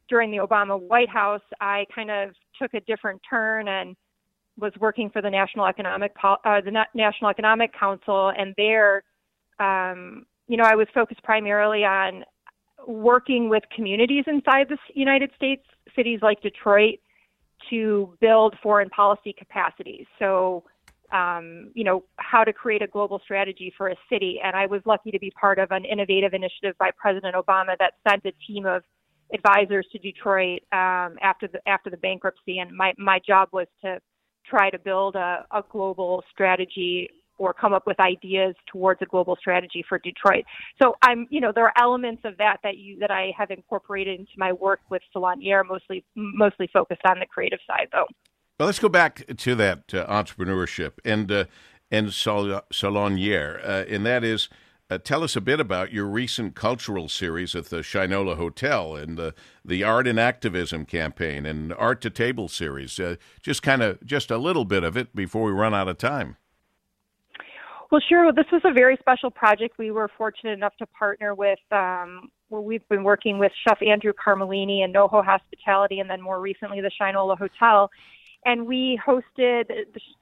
during 0.08 0.30
the 0.30 0.38
Obama 0.38 0.80
White 0.80 1.08
House, 1.08 1.42
I 1.60 1.84
kind 1.94 2.10
of 2.10 2.30
took 2.60 2.74
a 2.74 2.80
different 2.80 3.20
turn 3.28 3.68
and 3.68 3.96
was 4.58 4.72
working 4.80 5.10
for 5.10 5.20
the 5.20 5.30
National 5.30 5.66
Economic 5.66 6.12
uh, 6.22 6.60
the 6.64 6.84
National 6.94 7.30
Economic 7.30 7.78
Council, 7.78 8.32
and 8.36 8.54
there, 8.56 9.02
um, 9.60 10.24
you 10.48 10.56
know, 10.56 10.64
I 10.64 10.74
was 10.74 10.86
focused 10.94 11.22
primarily 11.22 11.84
on 11.84 12.24
working 12.86 13.48
with 13.50 13.64
communities 13.74 14.24
inside 14.26 14.68
the 14.68 14.78
United 14.94 15.30
States, 15.36 15.62
cities 15.94 16.20
like 16.22 16.40
Detroit, 16.40 17.00
to 17.70 18.16
build 18.20 18.54
foreign 18.62 18.88
policy 18.90 19.34
capacities. 19.36 20.06
So, 20.18 20.64
um, 21.12 21.70
you 21.74 21.84
know, 21.84 22.04
how 22.16 22.44
to 22.44 22.52
create 22.52 22.82
a 22.82 22.86
global 22.86 23.20
strategy 23.22 23.72
for 23.76 23.88
a 23.88 23.96
city. 24.10 24.40
And 24.42 24.56
I 24.56 24.66
was 24.66 24.82
lucky 24.84 25.10
to 25.10 25.18
be 25.18 25.30
part 25.40 25.58
of 25.58 25.70
an 25.70 25.84
innovative 25.84 26.34
initiative 26.34 26.74
by 26.78 26.90
President 26.96 27.34
Obama 27.34 27.76
that 27.78 27.94
sent 28.08 28.24
a 28.24 28.32
team 28.46 28.66
of 28.66 28.82
advisors 29.32 29.86
to 29.92 29.98
Detroit 29.98 30.62
um, 30.72 31.16
after 31.22 31.48
the 31.48 31.60
after 31.66 31.90
the 31.90 31.96
bankruptcy. 31.96 32.58
And 32.58 32.76
my 32.76 32.92
my 32.98 33.20
job 33.26 33.48
was 33.52 33.66
to 33.82 34.00
try 34.44 34.70
to 34.70 34.78
build 34.78 35.16
a, 35.16 35.44
a 35.50 35.62
global 35.70 36.22
strategy 36.32 37.10
or 37.38 37.52
come 37.52 37.72
up 37.72 37.86
with 37.86 37.98
ideas 38.00 38.54
towards 38.70 39.02
a 39.02 39.06
global 39.06 39.36
strategy 39.36 39.84
for 39.88 39.98
Detroit. 39.98 40.44
So 40.82 40.94
I'm, 41.02 41.26
you 41.30 41.40
know, 41.40 41.52
there 41.54 41.64
are 41.64 41.72
elements 41.78 42.22
of 42.24 42.36
that 42.38 42.58
that 42.62 42.78
you 42.78 42.98
that 42.98 43.10
I 43.10 43.32
have 43.36 43.50
incorporated 43.50 44.20
into 44.20 44.32
my 44.36 44.52
work 44.52 44.80
with 44.90 45.02
Saloniere, 45.14 45.64
mostly 45.66 46.04
mostly 46.14 46.68
focused 46.72 47.02
on 47.06 47.18
the 47.18 47.26
creative 47.26 47.60
side, 47.66 47.88
though. 47.92 48.06
Well, 48.58 48.66
let's 48.66 48.78
go 48.78 48.88
back 48.88 49.24
to 49.36 49.54
that 49.56 49.92
uh, 49.92 50.06
entrepreneurship 50.06 50.92
and 51.04 51.30
uh, 51.30 51.44
and 51.90 52.12
Sol- 52.12 52.62
Saloniere, 52.72 53.60
uh, 53.62 53.84
and 53.88 54.04
that 54.06 54.24
is. 54.24 54.48
Uh, 54.88 54.96
tell 54.96 55.24
us 55.24 55.34
a 55.34 55.40
bit 55.40 55.58
about 55.58 55.92
your 55.92 56.06
recent 56.06 56.54
cultural 56.54 57.08
series 57.08 57.56
at 57.56 57.70
the 57.70 57.78
Shinola 57.78 58.36
Hotel 58.36 58.94
and 58.94 59.18
the 59.18 59.34
the 59.64 59.82
art 59.82 60.06
and 60.06 60.18
activism 60.18 60.84
campaign 60.84 61.44
and 61.44 61.74
art 61.74 62.00
to 62.02 62.10
table 62.10 62.46
series. 62.46 63.00
Uh, 63.00 63.16
just 63.42 63.64
kind 63.64 63.82
of 63.82 63.98
just 64.06 64.30
a 64.30 64.38
little 64.38 64.64
bit 64.64 64.84
of 64.84 64.96
it 64.96 65.12
before 65.12 65.42
we 65.42 65.50
run 65.50 65.74
out 65.74 65.88
of 65.88 65.98
time. 65.98 66.36
Well, 67.90 68.00
sure. 68.08 68.32
This 68.32 68.46
was 68.50 68.62
a 68.64 68.72
very 68.72 68.96
special 68.98 69.30
project. 69.30 69.78
We 69.78 69.92
were 69.92 70.10
fortunate 70.18 70.52
enough 70.52 70.76
to 70.78 70.86
partner 70.86 71.34
with, 71.34 71.60
um, 71.70 72.30
well, 72.50 72.64
we've 72.64 72.86
been 72.88 73.04
working 73.04 73.38
with 73.38 73.52
Chef 73.66 73.80
Andrew 73.80 74.12
Carmellini 74.12 74.82
and 74.82 74.92
NoHo 74.92 75.24
Hospitality, 75.24 76.00
and 76.00 76.10
then 76.10 76.20
more 76.20 76.40
recently 76.40 76.80
the 76.80 76.90
Shinola 77.00 77.38
Hotel. 77.38 77.88
And 78.44 78.66
we 78.66 79.00
hosted, 79.06 79.70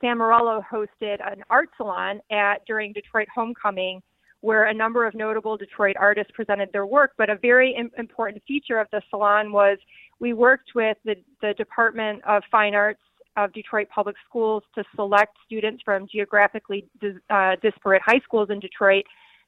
San 0.01 0.19
Morello 0.19 0.63
hosted 0.71 1.27
an 1.27 1.43
art 1.49 1.71
salon 1.77 2.21
at 2.31 2.65
during 2.67 2.93
Detroit 2.93 3.29
Homecoming, 3.35 4.03
where 4.41 4.65
a 4.65 4.75
number 4.75 5.07
of 5.07 5.15
notable 5.15 5.57
Detroit 5.57 5.97
artists 5.99 6.33
presented 6.35 6.69
their 6.73 6.85
work. 6.85 7.13
But 7.17 7.31
a 7.31 7.37
very 7.37 7.75
Im- 7.75 7.91
important 7.97 8.43
feature 8.47 8.79
of 8.79 8.89
the 8.93 9.01
salon 9.09 9.53
was 9.53 9.79
we 10.21 10.35
worked 10.35 10.75
with 10.75 10.99
the, 11.07 11.17
the 11.41 11.55
Department 11.55 12.23
of 12.25 12.43
Fine 12.51 12.75
Arts 12.75 13.01
of 13.37 13.53
Detroit 13.53 13.89
Public 13.95 14.17
Schools 14.29 14.63
to 14.75 14.85
select 14.95 15.37
students 15.47 15.83
from 15.85 16.07
geographically 16.11 16.87
dis- 17.01 17.15
uh, 17.31 17.57
disparate 17.63 18.03
high 18.05 18.21
schools 18.25 18.51
in 18.51 18.61
Detroit 18.61 19.05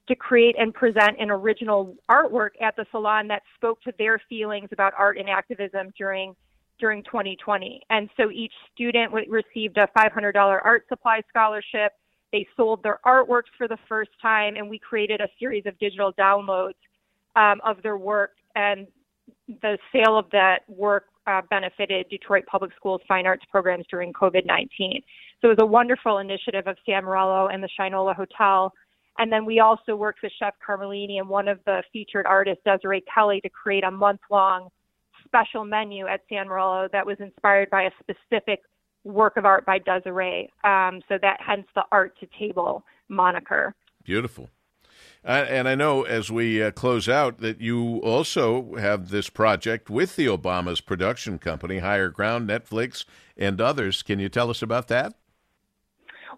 to 0.09 0.15
create 0.15 0.55
and 0.59 0.73
present 0.73 1.17
an 1.19 1.31
original 1.31 1.95
artwork 2.11 2.51
at 2.61 2.77
the 2.77 2.87
salon 2.91 3.27
that 3.29 3.43
spoke 3.57 3.81
to 3.83 3.93
their 3.99 4.21
feelings 4.29 4.69
about 4.73 4.93
art 4.97 5.19
and 5.19 5.29
activism 5.29 5.93
during 5.99 6.35
during 6.79 7.03
2020. 7.05 7.81
And 7.89 8.11
so 8.19 8.31
each 8.31 8.53
student 8.75 9.11
received 9.13 9.79
a 9.79 9.89
$500 9.97 10.35
art 10.37 10.85
supply 10.89 11.23
scholarship. 11.29 11.93
They 12.33 12.47
sold 12.55 12.83
their 12.83 13.01
artworks 13.07 13.51
for 13.57 13.67
the 13.67 13.79
first 13.89 14.11
time, 14.21 14.57
and 14.57 14.69
we 14.69 14.79
created 14.79 15.23
a 15.23 15.29
series 15.39 15.65
of 15.65 15.79
digital 15.79 16.13
downloads 16.13 16.75
um, 17.35 17.63
of 17.65 17.83
their 17.83 17.97
work. 17.97 18.33
And 18.55 18.87
the 19.49 19.79
sale 19.91 20.19
of 20.19 20.27
that 20.33 20.69
work 20.69 21.07
uh, 21.27 21.43
benefited 21.51 22.09
Detroit 22.09 22.45
Public 22.47 22.73
Schools 22.77 23.01
fine 23.09 23.27
arts 23.27 23.45
programs 23.51 23.85
during 23.91 24.13
COVID 24.13 24.47
19. 24.47 25.03
So 25.41 25.49
it 25.49 25.59
was 25.59 25.63
a 25.63 25.67
wonderful 25.67 26.19
initiative 26.19 26.67
of 26.67 26.77
San 26.87 27.05
Morello 27.05 27.49
and 27.49 27.63
the 27.63 27.69
Shinola 27.79 28.15
Hotel. 28.15 28.73
And 29.19 29.33
then 29.33 29.45
we 29.45 29.61
also 29.61 29.97
worked 29.97 30.21
with 30.23 30.33
Chef 30.39 30.55
Carmellini 30.67 31.19
and 31.19 31.29
one 31.29 31.49
of 31.49 31.59
the 31.65 31.83
featured 31.93 32.27
artists, 32.27 32.63
Desiree 32.65 33.03
Kelly, 33.13 33.41
to 33.43 33.49
create 33.49 33.85
a 33.85 33.91
month 33.91 34.21
long 34.31 34.69
special 35.25 35.65
menu 35.65 36.07
at 36.07 36.21
San 36.29 36.49
Morello 36.49 36.89
that 36.93 37.05
was 37.05 37.17
inspired 37.19 37.71
by 37.71 37.83
a 37.83 37.91
specific 38.01 38.61
work 39.05 39.37
of 39.37 39.45
art 39.45 39.65
by 39.65 39.79
Desiree. 39.79 40.51
Um, 40.65 41.01
so 41.09 41.19
that 41.23 41.39
hence 41.45 41.67
the 41.75 41.85
art 41.91 42.19
to 42.21 42.29
table 42.39 42.85
moniker. 43.09 43.75
Beautiful. 44.05 44.51
Uh, 45.27 45.45
and 45.49 45.69
I 45.69 45.75
know 45.75 46.05
as 46.05 46.31
we 46.31 46.63
uh, 46.63 46.71
close 46.71 47.09
out 47.09 47.39
that 47.39 47.61
you 47.61 47.99
also 47.99 48.77
have 48.77 49.09
this 49.09 49.29
project 49.29 49.91
with 49.91 50.15
the 50.15 50.27
Obamas 50.27 50.85
production 50.85 51.41
company, 51.41 51.79
Higher 51.79 52.11
Ground, 52.11 52.49
Netflix, 52.49 53.05
and 53.37 53.61
others. 53.61 54.05
Can 54.05 54.21
you 54.21 54.29
tell 54.29 54.51
us 54.51 54.63
about 54.63 54.87
that? 54.87 55.15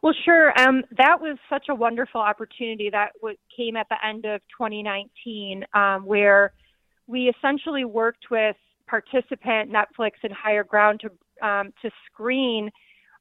Well, 0.01 0.15
sure. 0.25 0.59
Um, 0.59 0.85
that 0.97 1.21
was 1.21 1.37
such 1.51 1.67
a 1.69 1.75
wonderful 1.75 2.23
opportunity 2.23 2.89
that 2.89 3.13
w- 3.21 3.37
came 3.55 3.77
at 3.77 3.89
the 3.91 3.97
end 4.03 4.25
of 4.25 4.41
2019, 4.57 5.67
um, 5.75 6.07
where 6.07 6.53
we 7.07 7.29
essentially 7.37 7.85
worked 7.85 8.31
with 8.31 8.57
participant 8.87 9.71
Netflix 9.71 10.13
and 10.23 10.33
Higher 10.33 10.65
Ground 10.65 11.01
to 11.01 11.47
um, 11.47 11.73
to 11.83 11.91
screen 12.07 12.71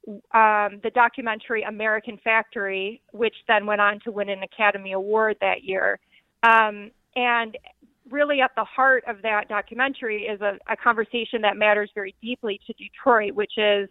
um, 0.08 0.80
the 0.84 0.92
documentary 0.94 1.64
American 1.64 2.18
Factory, 2.24 3.02
which 3.12 3.36
then 3.48 3.66
went 3.66 3.82
on 3.82 4.00
to 4.02 4.12
win 4.12 4.30
an 4.30 4.42
Academy 4.44 4.94
Award 4.94 5.38
that 5.42 5.64
year. 5.64 6.00
Um, 6.44 6.92
and 7.16 7.58
really, 8.10 8.40
at 8.42 8.52
the 8.56 8.64
heart 8.64 9.04
of 9.08 9.22
that 9.24 9.50
documentary 9.50 10.24
is 10.24 10.40
a, 10.40 10.58
a, 10.70 10.78
conversation 10.78 11.42
that 11.42 11.58
matters 11.58 11.90
very 11.94 12.16
deeply 12.22 12.60
to 12.68 12.74
Detroit, 12.74 13.34
which 13.34 13.58
is 13.58 13.90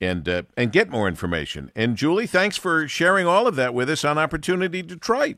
and 0.00 0.28
uh, 0.28 0.42
and 0.56 0.72
get 0.72 0.90
more 0.90 1.08
information. 1.08 1.70
And 1.76 1.96
Julie, 1.96 2.26
thanks 2.26 2.56
for 2.56 2.88
sharing 2.88 3.26
all 3.26 3.46
of 3.46 3.54
that 3.56 3.72
with 3.72 3.88
us 3.88 4.04
on 4.04 4.18
Opportunity 4.18 4.82
Detroit. 4.82 5.36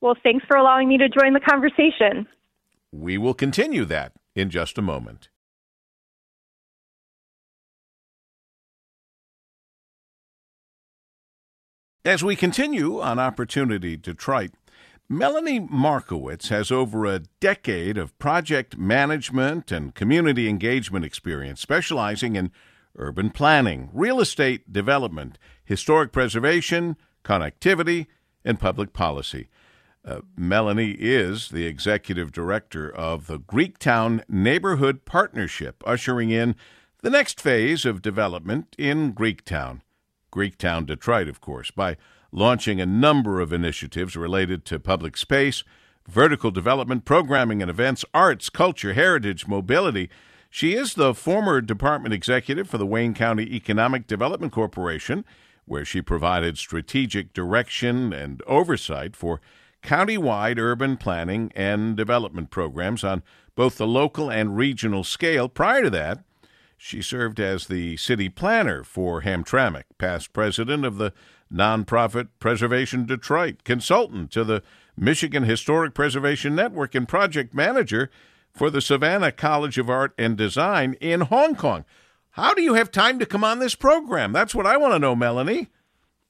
Well, 0.00 0.14
thanks 0.22 0.44
for 0.46 0.56
allowing 0.56 0.88
me 0.88 0.98
to 0.98 1.08
join 1.08 1.32
the 1.32 1.40
conversation. 1.40 2.26
We 2.92 3.16
will 3.16 3.34
continue 3.34 3.84
that 3.86 4.12
in 4.34 4.50
just 4.50 4.76
a 4.76 4.82
moment. 4.82 5.28
As 12.04 12.24
we 12.24 12.34
continue 12.34 13.00
on 13.00 13.20
Opportunity 13.20 13.96
Detroit, 13.96 14.50
Melanie 15.08 15.60
Markowitz 15.60 16.48
has 16.48 16.72
over 16.72 17.06
a 17.06 17.22
decade 17.38 17.96
of 17.96 18.18
project 18.18 18.76
management 18.76 19.70
and 19.70 19.94
community 19.94 20.48
engagement 20.48 21.04
experience, 21.04 21.60
specializing 21.60 22.34
in 22.34 22.50
urban 22.96 23.30
planning, 23.30 23.88
real 23.92 24.18
estate 24.18 24.72
development, 24.72 25.38
historic 25.64 26.10
preservation, 26.10 26.96
connectivity, 27.22 28.08
and 28.44 28.58
public 28.58 28.92
policy. 28.92 29.48
Uh, 30.04 30.22
Melanie 30.36 30.96
is 30.98 31.50
the 31.50 31.66
executive 31.66 32.32
director 32.32 32.90
of 32.92 33.28
the 33.28 33.38
Greektown 33.38 34.24
Neighborhood 34.28 35.04
Partnership, 35.04 35.84
ushering 35.86 36.30
in 36.30 36.56
the 37.00 37.10
next 37.10 37.40
phase 37.40 37.84
of 37.84 38.02
development 38.02 38.74
in 38.76 39.12
Greektown. 39.12 39.82
Greektown, 40.32 40.86
Detroit, 40.86 41.28
of 41.28 41.40
course, 41.40 41.70
by 41.70 41.96
launching 42.32 42.80
a 42.80 42.86
number 42.86 43.40
of 43.40 43.52
initiatives 43.52 44.16
related 44.16 44.64
to 44.64 44.80
public 44.80 45.16
space, 45.16 45.62
vertical 46.08 46.50
development, 46.50 47.04
programming 47.04 47.62
and 47.62 47.70
events, 47.70 48.04
arts, 48.12 48.48
culture, 48.48 48.94
heritage, 48.94 49.46
mobility. 49.46 50.10
She 50.50 50.74
is 50.74 50.94
the 50.94 51.14
former 51.14 51.60
department 51.60 52.14
executive 52.14 52.68
for 52.68 52.78
the 52.78 52.86
Wayne 52.86 53.14
County 53.14 53.54
Economic 53.54 54.06
Development 54.06 54.52
Corporation, 54.52 55.24
where 55.64 55.84
she 55.84 56.02
provided 56.02 56.58
strategic 56.58 57.32
direction 57.32 58.12
and 58.12 58.42
oversight 58.46 59.14
for 59.14 59.40
countywide 59.82 60.58
urban 60.58 60.96
planning 60.96 61.52
and 61.54 61.96
development 61.96 62.50
programs 62.50 63.04
on 63.04 63.22
both 63.54 63.76
the 63.76 63.86
local 63.86 64.30
and 64.30 64.56
regional 64.56 65.04
scale. 65.04 65.48
Prior 65.48 65.82
to 65.82 65.90
that, 65.90 66.24
she 66.82 67.00
served 67.00 67.38
as 67.38 67.68
the 67.68 67.96
city 67.96 68.28
planner 68.28 68.82
for 68.82 69.22
Hamtramck, 69.22 69.84
past 69.98 70.32
president 70.32 70.84
of 70.84 70.96
the 70.96 71.12
nonprofit 71.50 72.26
Preservation 72.40 73.06
Detroit, 73.06 73.62
consultant 73.62 74.32
to 74.32 74.42
the 74.42 74.64
Michigan 74.96 75.44
Historic 75.44 75.94
Preservation 75.94 76.56
Network, 76.56 76.96
and 76.96 77.06
project 77.06 77.54
manager 77.54 78.10
for 78.52 78.68
the 78.68 78.80
Savannah 78.80 79.30
College 79.30 79.78
of 79.78 79.88
Art 79.88 80.12
and 80.18 80.36
Design 80.36 80.94
in 80.94 81.20
Hong 81.20 81.54
Kong. 81.54 81.84
How 82.32 82.52
do 82.52 82.62
you 82.62 82.74
have 82.74 82.90
time 82.90 83.20
to 83.20 83.26
come 83.26 83.44
on 83.44 83.60
this 83.60 83.76
program? 83.76 84.32
That's 84.32 84.52
what 84.54 84.66
I 84.66 84.76
want 84.76 84.92
to 84.92 84.98
know, 84.98 85.14
Melanie. 85.14 85.68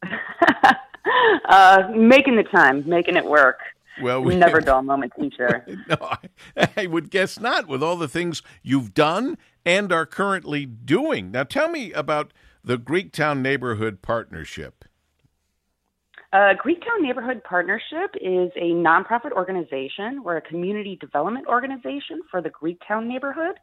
uh, 1.49 1.85
making 1.97 2.37
the 2.37 2.45
time, 2.45 2.87
making 2.87 3.17
it 3.17 3.25
work. 3.25 3.59
Well, 4.03 4.23
we 4.23 4.37
never 4.37 4.61
dull 4.61 4.83
moment, 4.83 5.13
teacher. 5.19 5.65
no, 5.89 5.97
I, 6.01 6.69
I 6.77 6.87
would 6.87 7.11
guess 7.11 7.41
not. 7.41 7.69
With 7.69 7.83
all 7.83 7.97
the 7.97 8.09
things 8.09 8.43
you've 8.63 8.95
done 8.95 9.39
and 9.65 9.93
are 9.93 10.07
currently 10.07 10.67
doing. 10.67 11.31
Now, 11.31 11.45
tell 11.45 11.69
me 11.69 11.93
about 11.93 12.33
the 12.65 12.79
Greektown 12.79 13.41
Neighborhood 13.41 14.03
Partnership. 14.03 14.85
Uh, 16.33 16.55
Greektown 16.55 17.03
Neighborhood 17.03 17.43
Partnership 17.45 18.15
is 18.15 18.51
a 18.57 18.73
nonprofit 18.73 19.33
organization. 19.33 20.23
We're 20.25 20.39
a 20.39 20.43
community 20.43 20.97
development 20.99 21.47
organization 21.47 22.23
for 22.31 22.41
the 22.41 22.49
Greektown 22.49 23.07
neighborhood. 23.07 23.57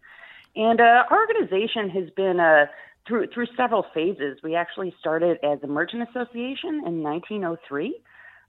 And 0.56 0.80
uh, 0.80 1.04
our 1.10 1.20
organization 1.20 1.90
has 1.90 2.10
been 2.16 2.40
uh, 2.40 2.66
through, 3.08 3.28
through 3.34 3.48
several 3.58 3.86
phases. 3.94 4.38
We 4.44 4.56
actually 4.56 4.94
started 5.00 5.38
as 5.44 5.60
a 5.64 5.68
merchant 5.68 6.08
association 6.10 6.84
in 6.86 7.02
1903. 7.02 8.00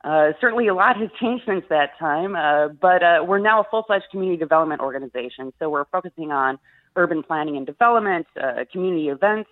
Uh, 0.02 0.32
certainly, 0.40 0.68
a 0.68 0.74
lot 0.74 0.96
has 0.96 1.08
changed 1.20 1.44
since 1.46 1.64
that 1.70 1.98
time, 1.98 2.36
uh, 2.36 2.68
but 2.68 3.02
uh, 3.02 3.24
we're 3.26 3.38
now 3.38 3.60
a 3.60 3.64
full 3.70 3.84
fledged 3.84 4.06
community 4.10 4.38
development 4.38 4.80
organization. 4.80 5.52
So 5.58 5.70
we're 5.70 5.86
focusing 5.86 6.30
on 6.30 6.58
urban 6.96 7.22
planning 7.22 7.56
and 7.56 7.66
development, 7.66 8.26
uh, 8.40 8.64
community 8.72 9.08
events, 9.08 9.50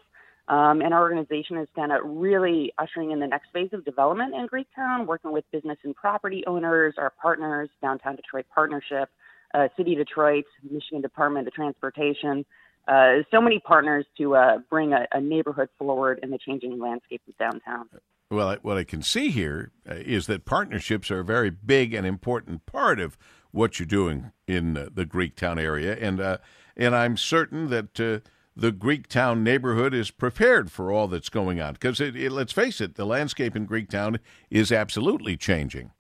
um, 0.49 0.81
and 0.81 0.95
our 0.95 1.03
organization 1.03 1.59
is 1.59 1.69
kind 1.77 1.93
of 1.93 2.01
really 2.05 2.73
ushering 2.79 3.11
in 3.11 3.21
the 3.21 3.27
next 3.27 3.49
phase 3.53 3.69
of 3.73 3.85
development 3.85 4.35
in 4.35 4.49
Greektown, 4.49 5.07
working 5.07 5.31
with 5.31 5.45
business 5.53 5.77
and 5.85 5.95
property 5.95 6.43
owners, 6.47 6.95
our 6.97 7.11
partners, 7.11 7.69
Downtown 7.83 8.17
Detroit 8.17 8.47
Partnership, 8.55 9.11
uh, 9.55 9.69
City 9.77 9.95
Detroit, 9.95 10.47
Michigan 10.63 11.03
Department 11.03 11.47
of 11.47 11.55
Transportation. 11.55 12.47
Uh, 12.87 13.17
so 13.31 13.43
many 13.43 13.59
partners 13.59 14.07
to 14.17 14.35
uh, 14.35 14.59
bring 14.71 14.95
a, 14.95 15.07
a, 15.13 15.21
neighborhood 15.21 15.69
forward 15.79 16.21
in 16.23 16.31
the 16.31 16.39
changing 16.39 16.79
landscape 16.81 17.21
of 17.29 17.37
downtown. 17.37 17.87
Well, 18.31 18.57
what 18.63 18.79
I 18.79 18.85
can 18.85 19.03
see 19.03 19.31
here 19.31 19.73
uh, 19.87 19.97
that 19.97 20.47
partnerships 20.47 21.11
are 21.11 21.21
a 21.21 21.25
very 21.25 21.51
big 21.51 21.93
and 21.93 22.07
important 22.07 22.65
part 22.65 22.99
of 22.99 23.19
what 23.51 23.79
you're 23.79 23.87
doing 23.87 24.33
in 24.47 24.73
the 24.73 25.05
Greektown 25.05 25.61
area, 25.61 25.97
and 26.01 26.19
uh, 26.21 26.39
and 26.79 26.95
I'm 26.95 27.17
certain 27.17 27.69
that 27.71 28.01
uh, 28.01 28.21
the 28.57 28.73
Greektown 28.73 29.43
neighborhood 29.43 29.95
is 29.95 30.11
prepared 30.11 30.71
for 30.71 30.91
all 30.91 31.09
that's 31.09 31.29
going 31.29 31.61
on. 31.61 31.75
Because 31.75 32.01
let's 32.01 32.53
face 32.53 32.81
it, 32.81 32.95
the 32.95 33.05
landscape 33.05 33.55
in 33.55 33.67
Greektown 33.67 34.19
is 34.51 34.73
absolutely 34.73 35.37
changing. 35.37 35.93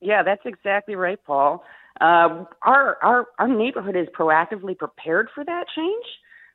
Yeah, 0.00 0.22
that's 0.22 0.42
exactly 0.44 0.94
right, 0.94 1.18
Paul. 1.24 1.64
Uh, 2.00 2.44
our, 2.62 2.98
our, 3.02 3.26
our 3.38 3.48
neighborhood 3.48 3.96
is 3.96 4.08
proactively 4.18 4.76
prepared 4.76 5.28
for 5.34 5.44
that 5.44 5.66
change. 5.74 6.04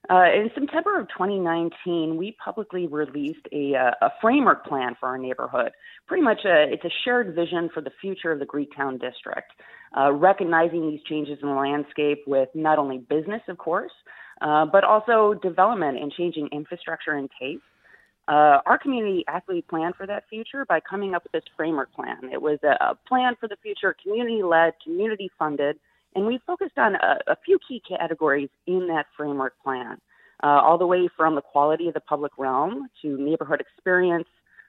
Uh, 0.10 0.26
in 0.34 0.50
September 0.54 1.00
of 1.00 1.08
2019, 1.10 2.18
we 2.18 2.36
publicly 2.44 2.88
released 2.88 3.46
a, 3.52 3.76
uh, 3.76 3.92
a 4.02 4.10
framework 4.22 4.66
plan 4.66 4.96
for 5.00 5.08
our 5.08 5.18
neighborhood. 5.18 5.72
Pretty 6.08 6.24
much, 6.24 6.46
a, 6.46 6.72
it's 6.72 6.86
a 6.86 6.92
shared 7.04 7.36
vision 7.36 7.70
for 7.74 7.82
the 7.82 7.92
future 8.00 8.32
of 8.32 8.40
the 8.40 8.46
Greektown 8.46 9.02
district, 9.02 9.52
uh, 9.96 10.12
recognizing 10.12 10.90
these 10.90 11.02
changes 11.04 11.38
in 11.42 11.48
the 11.48 11.56
landscape 11.56 12.24
with 12.28 12.50
not 12.54 12.80
only 12.80 12.98
business, 12.98 13.42
of 13.48 13.58
course, 13.58 13.92
uh, 14.42 14.66
but 14.66 14.84
also 14.84 15.34
development 15.42 15.98
and 15.98 16.12
changing 16.12 16.50
infrastructure 16.52 17.14
and 17.14 17.30
taste. 17.40 17.62
Uh, 18.28 18.60
our 18.66 18.78
community 18.78 19.24
actually 19.28 19.62
planned 19.62 19.96
for 19.96 20.06
that 20.06 20.24
future 20.30 20.66
by 20.66 20.82
coming 20.82 21.16
up 21.16 21.24
with 21.24 21.32
this 21.32 21.50
framework 21.56 21.94
plan. 21.94 22.18
It 22.32 22.42
was 22.42 22.60
a, 22.64 22.76
a 22.84 22.96
plan 23.08 23.36
for 23.40 23.48
the 23.48 23.56
future, 23.64 23.96
community 24.04 24.44
led, 24.44 24.74
community 24.84 25.32
funded, 25.40 25.80
and 26.14 26.26
we 26.26 26.40
focused 26.46 26.78
on 26.78 26.96
a, 26.96 27.20
a, 27.28 27.38
few 27.46 27.58
key 27.66 27.82
categories 27.88 28.50
in 28.66 28.88
that 28.88 29.06
framework 29.16 29.54
plan, 29.64 30.02
uh, 30.44 30.48
all 30.48 30.78
the 30.78 30.86
way 30.86 31.08
from 31.16 31.36
the 31.36 31.42
quality 31.42 31.88
of 31.88 31.94
the 31.94 32.02
public 32.02 32.34
realm 32.38 32.90
to 33.02 33.18
neighborhood 33.18 33.62
experience, 33.62 34.28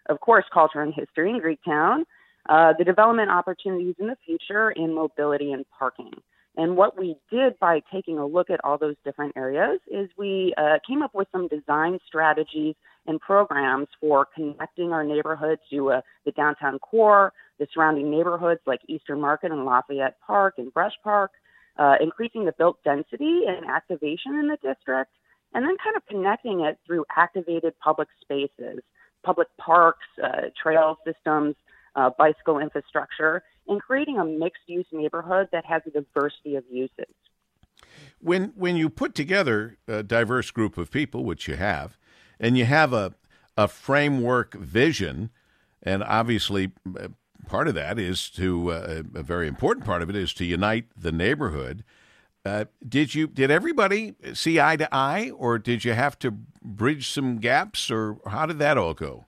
of 0.09 0.21
course, 0.21 0.45
culture 0.53 0.83
and 0.83 0.95
history 0.95 1.31
in 1.31 1.41
Greektown, 1.41 2.05
uh, 2.49 2.73
the 2.79 2.85
development 2.85 3.31
opportunities 3.31 3.95
in 3.99 4.07
the 4.07 4.17
future, 4.25 4.71
in 4.71 4.95
mobility 4.95 5.53
and 5.53 5.65
parking. 5.79 6.13
And 6.57 6.77
what 6.77 6.99
we 6.99 7.17
did 7.31 7.59
by 7.61 7.83
taking 7.93 8.19
a 8.19 8.27
look 8.27 8.51
at 8.51 8.61
all 8.65 8.79
those 8.79 8.97
different 9.05 9.37
areas 9.37 9.79
is 9.87 10.11
we 10.19 10.55
uh, 10.59 10.79
came 10.87 11.03
up 11.03 11.15
with 11.15 11.29
some 11.31 11.47
design 11.47 12.01
strategies 12.05 12.75
and 13.07 13.21
programs 13.21 13.87
for 14.01 14.27
connecting 14.35 14.93
our 14.93 15.05
neighborhoods 15.05 15.61
to 15.71 15.93
uh, 15.93 16.01
the 16.25 16.33
downtown 16.33 16.81
core, 16.81 17.33
the 17.61 17.67
surrounding 17.73 18.11
neighborhoods 18.11 18.61
like 18.67 18.81
Eastern 18.89 19.21
Market 19.21 19.53
and 19.53 19.65
Lafayette 19.65 20.17
Park 20.27 20.55
and 20.59 20.75
Brush 20.75 20.95
Park, 21.05 21.31
uh, 21.79 21.95
increasing 22.01 22.45
the 22.45 22.53
built 22.53 22.83
density 22.83 23.43
and 23.47 23.65
activation 23.71 24.35
in 24.35 24.49
the 24.49 24.57
district, 24.57 25.13
and 25.55 25.65
then 25.65 25.77
kind 25.83 25.97
of 25.97 26.05
connecting 26.07 26.61
it 26.61 26.77
through 26.85 27.05
activated 27.17 27.73
public 27.79 28.09
spaces, 28.21 28.81
public 29.25 29.49
parks, 29.59 30.07
uh, 30.23 30.51
trail 30.61 30.99
systems, 31.07 31.55
uh, 31.99 32.11
bicycle 32.17 32.59
infrastructure, 32.59 33.43
and 33.67 33.81
creating 33.83 34.19
a 34.19 34.25
mixed 34.25 34.63
use 34.67 34.87
neighborhood 34.93 35.49
that 35.53 35.65
has 35.67 35.83
a 35.87 35.91
diversity 35.91 36.55
of 36.55 36.65
uses. 36.71 37.15
When 38.21 38.53
when 38.57 38.77
you 38.77 38.89
put 38.89 39.15
together 39.15 39.79
a 39.87 40.03
diverse 40.03 40.51
group 40.51 40.79
of 40.79 40.91
people, 40.91 41.25
which 41.25 41.49
you 41.49 41.57
have, 41.57 41.99
and 42.39 42.57
you 42.57 42.65
have 42.65 42.93
a 42.93 43.15
a 43.57 43.67
framework 43.67 44.55
vision, 44.55 45.31
and 45.83 46.05
obviously 46.05 46.71
uh, 46.99 47.09
part 47.49 47.67
of 47.67 47.75
that 47.75 47.99
is 47.99 48.31
to 48.31 48.71
uh, 48.71 49.03
a 49.15 49.23
very 49.23 49.49
important 49.49 49.85
part 49.85 50.03
of 50.03 50.09
it 50.09 50.17
is 50.17 50.33
to 50.35 50.45
unite 50.45 50.87
the 50.97 51.11
neighborhood. 51.11 51.83
Uh, 52.45 52.67
did 52.89 53.15
you 53.15 53.27
did 53.27 53.51
everybody 53.51 54.15
see 54.33 54.61
eye 54.61 54.77
to 54.77 54.89
eye, 54.95 55.31
or 55.37 55.59
did 55.59 55.85
you 55.85 55.93
have 55.93 56.19
to 56.21 56.31
bridge 56.63 57.09
some 57.09 57.39
gaps, 57.39 57.91
or 57.91 58.19
how 58.27 58.47
did 58.47 58.59
that 58.61 58.79
all 58.79 58.95
go? 58.95 59.27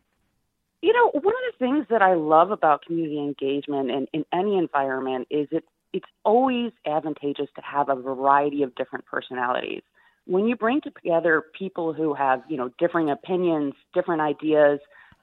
You 0.83 0.93
know, 0.95 1.11
one 1.13 1.17
of 1.17 1.23
the 1.23 1.30
things 1.61 1.87
that 1.91 2.03
I 2.03 2.15
love 2.15 2.51
about 2.51 2.85
community 2.85 3.19
engagement 3.19 3.91
in, 3.91 4.09
in 4.13 4.25
any 4.33 4.59
environment 4.59 5.29
is 5.31 5.47
it 5.53 5.65
it's 5.93 6.07
always 6.25 6.73
advantageous 6.87 7.49
to 7.57 7.63
have 7.63 7.89
a 7.89 7.97
variety 7.97 8.63
of 8.63 8.75
different 8.77 9.07
personalities. 9.07 9.83
When 10.25 10.47
you 10.47 10.57
bring 10.57 10.81
together 10.81 11.43
people 11.59 11.93
who 11.93 12.15
have, 12.15 12.43
you 12.49 12.57
know, 12.57 12.71
differing 12.79 13.11
opinions, 13.11 13.75
different 13.93 14.23
ideas, 14.23 14.79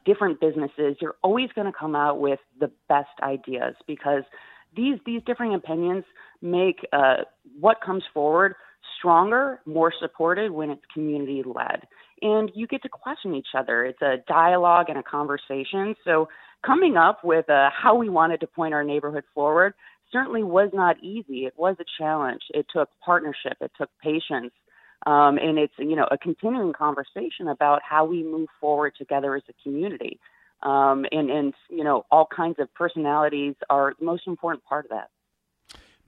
different 0.06 0.42
businesses, 0.42 0.98
you're 1.00 1.16
always 1.22 1.50
going 1.56 1.68
to 1.68 1.78
come 1.78 1.96
out 1.96 2.20
with 2.20 2.40
the 2.60 2.70
best 2.90 3.08
ideas 3.24 3.76
because 3.88 4.24
these 4.76 5.00
these 5.06 5.22
differing 5.26 5.54
opinions 5.56 6.04
make 6.42 6.86
uh, 6.94 7.24
what 7.60 7.82
comes 7.82 8.04
forward 8.14 8.56
stronger, 8.98 9.62
more 9.66 9.94
supported 10.00 10.52
when 10.52 10.70
it's 10.70 10.84
community 10.94 11.44
led 11.46 11.88
and 12.22 12.52
you 12.56 12.68
get 12.68 12.82
to 12.84 12.90
question 12.90 13.36
each 13.36 13.48
other. 13.58 13.86
It's 13.86 14.02
a 14.02 14.18
dialogue 14.28 14.88
and 14.90 14.98
a 14.98 15.04
conversation. 15.04 15.96
So 16.04 16.28
coming 16.66 16.98
up 16.98 17.24
with 17.24 17.50
uh, 17.50 17.70
how 17.72 17.96
we 17.96 18.10
wanted 18.10 18.40
to 18.42 18.48
point 18.48 18.74
our 18.74 18.84
neighborhood 18.84 19.24
forward 19.34 19.74
certainly 20.12 20.44
was 20.44 20.70
not 20.74 21.02
easy. 21.04 21.46
It 21.46 21.54
was 21.58 21.76
a 21.80 21.86
challenge. 21.98 22.42
It 22.54 22.66
took 22.74 22.90
partnership. 23.04 23.58
It 23.62 23.72
took 23.78 23.90
patience. 24.02 24.52
Um, 25.06 25.38
and 25.38 25.60
it's 25.60 25.74
you 25.78 25.96
know 25.96 26.08
a 26.10 26.18
continuing 26.18 26.74
conversation 26.74 27.50
about 27.50 27.82
how 27.88 28.06
we 28.06 28.24
move 28.24 28.50
forward 28.60 28.94
together 28.98 29.36
as 29.36 29.44
a 29.48 29.54
community. 29.64 30.20
Um, 30.64 31.06
and 31.12 31.30
and 31.30 31.54
you 31.70 31.84
know 31.84 32.06
all 32.10 32.28
kinds 32.36 32.56
of 32.60 32.74
personalities 32.74 33.54
are 33.70 33.94
the 34.00 34.06
most 34.06 34.24
important 34.26 34.64
part 34.64 34.86
of 34.86 34.92
that. 34.92 35.10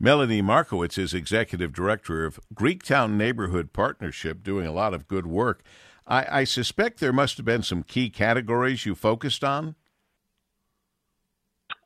Melanie 0.01 0.41
Markowitz 0.41 0.97
is 0.97 1.13
executive 1.13 1.73
director 1.73 2.25
of 2.25 2.39
Greektown 2.55 3.17
Neighborhood 3.17 3.73
Partnership, 3.73 4.43
doing 4.43 4.65
a 4.65 4.71
lot 4.71 4.93
of 4.93 5.09
good 5.09 5.27
work. 5.27 5.61
I, 6.09 6.39
I 6.39 6.43
suspect 6.43 6.99
there 6.99 7.13
must 7.13 7.37
have 7.37 7.45
been 7.45 7.63
some 7.63 7.83
key 7.83 8.09
categories 8.09 8.85
you 8.85 8.95
focused 8.95 9.43
on. 9.43 9.75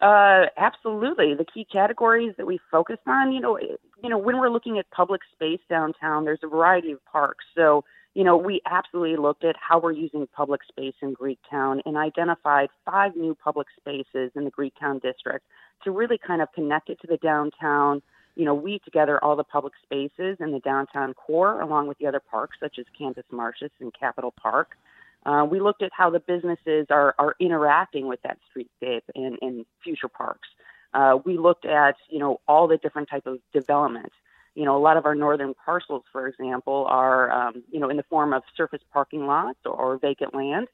Uh, 0.01 0.45
absolutely. 0.57 1.33
The 1.33 1.45
key 1.45 1.65
categories 1.71 2.33
that 2.37 2.47
we 2.47 2.59
focused 2.71 3.07
on, 3.07 3.31
you 3.31 3.39
know, 3.39 3.57
you 3.57 4.09
know, 4.09 4.17
when 4.17 4.37
we're 4.37 4.49
looking 4.49 4.79
at 4.79 4.89
public 4.91 5.21
space 5.31 5.61
downtown, 5.69 6.25
there's 6.25 6.39
a 6.43 6.47
variety 6.47 6.91
of 6.91 7.03
parks. 7.05 7.45
So, 7.55 7.85
you 8.13 8.23
know, 8.23 8.35
we 8.35 8.61
absolutely 8.65 9.17
looked 9.17 9.43
at 9.43 9.55
how 9.57 9.79
we're 9.79 9.93
using 9.93 10.27
public 10.35 10.61
space 10.67 10.93
in 11.01 11.15
Greektown 11.15 11.81
and 11.85 11.95
identified 11.97 12.69
five 12.85 13.15
new 13.15 13.35
public 13.35 13.67
spaces 13.77 14.31
in 14.35 14.43
the 14.43 14.51
Greektown 14.51 15.01
district 15.01 15.45
to 15.83 15.91
really 15.91 16.17
kind 16.17 16.41
of 16.41 16.49
connect 16.53 16.89
it 16.89 16.99
to 17.01 17.07
the 17.07 17.17
downtown, 17.17 18.01
you 18.35 18.45
know, 18.45 18.53
weave 18.53 18.83
together 18.83 19.23
all 19.23 19.35
the 19.35 19.43
public 19.43 19.73
spaces 19.83 20.37
in 20.39 20.51
the 20.51 20.59
downtown 20.59 21.13
core 21.13 21.61
along 21.61 21.87
with 21.87 21.97
the 21.99 22.07
other 22.07 22.19
parks 22.19 22.57
such 22.59 22.79
as 22.79 22.85
Campus 22.97 23.25
Martius 23.31 23.71
and 23.79 23.93
Capitol 23.93 24.33
Park. 24.41 24.77
Uh, 25.25 25.45
we 25.49 25.59
looked 25.59 25.81
at 25.81 25.91
how 25.95 26.09
the 26.09 26.19
businesses 26.19 26.87
are, 26.89 27.15
are 27.17 27.35
interacting 27.39 28.07
with 28.07 28.21
that 28.23 28.37
streetscape 28.49 29.03
in, 29.15 29.37
in 29.41 29.65
future 29.83 30.09
parks. 30.09 30.49
Uh, 30.93 31.17
we 31.25 31.37
looked 31.37 31.65
at, 31.65 31.95
you 32.09 32.19
know, 32.19 32.39
all 32.47 32.67
the 32.67 32.77
different 32.77 33.09
type 33.09 33.25
of 33.25 33.39
development 33.53 34.11
You 34.55 34.65
know, 34.65 34.77
a 34.77 34.83
lot 34.87 34.97
of 34.97 35.05
our 35.05 35.15
northern 35.15 35.53
parcels, 35.65 36.03
for 36.11 36.27
example, 36.27 36.85
are 36.89 37.31
um, 37.31 37.63
you 37.71 37.79
know 37.79 37.89
in 37.89 37.97
the 37.97 38.03
form 38.03 38.33
of 38.33 38.43
surface 38.55 38.81
parking 38.91 39.25
lots 39.25 39.59
or, 39.65 39.71
or 39.71 39.97
vacant 39.97 40.35
land. 40.35 40.67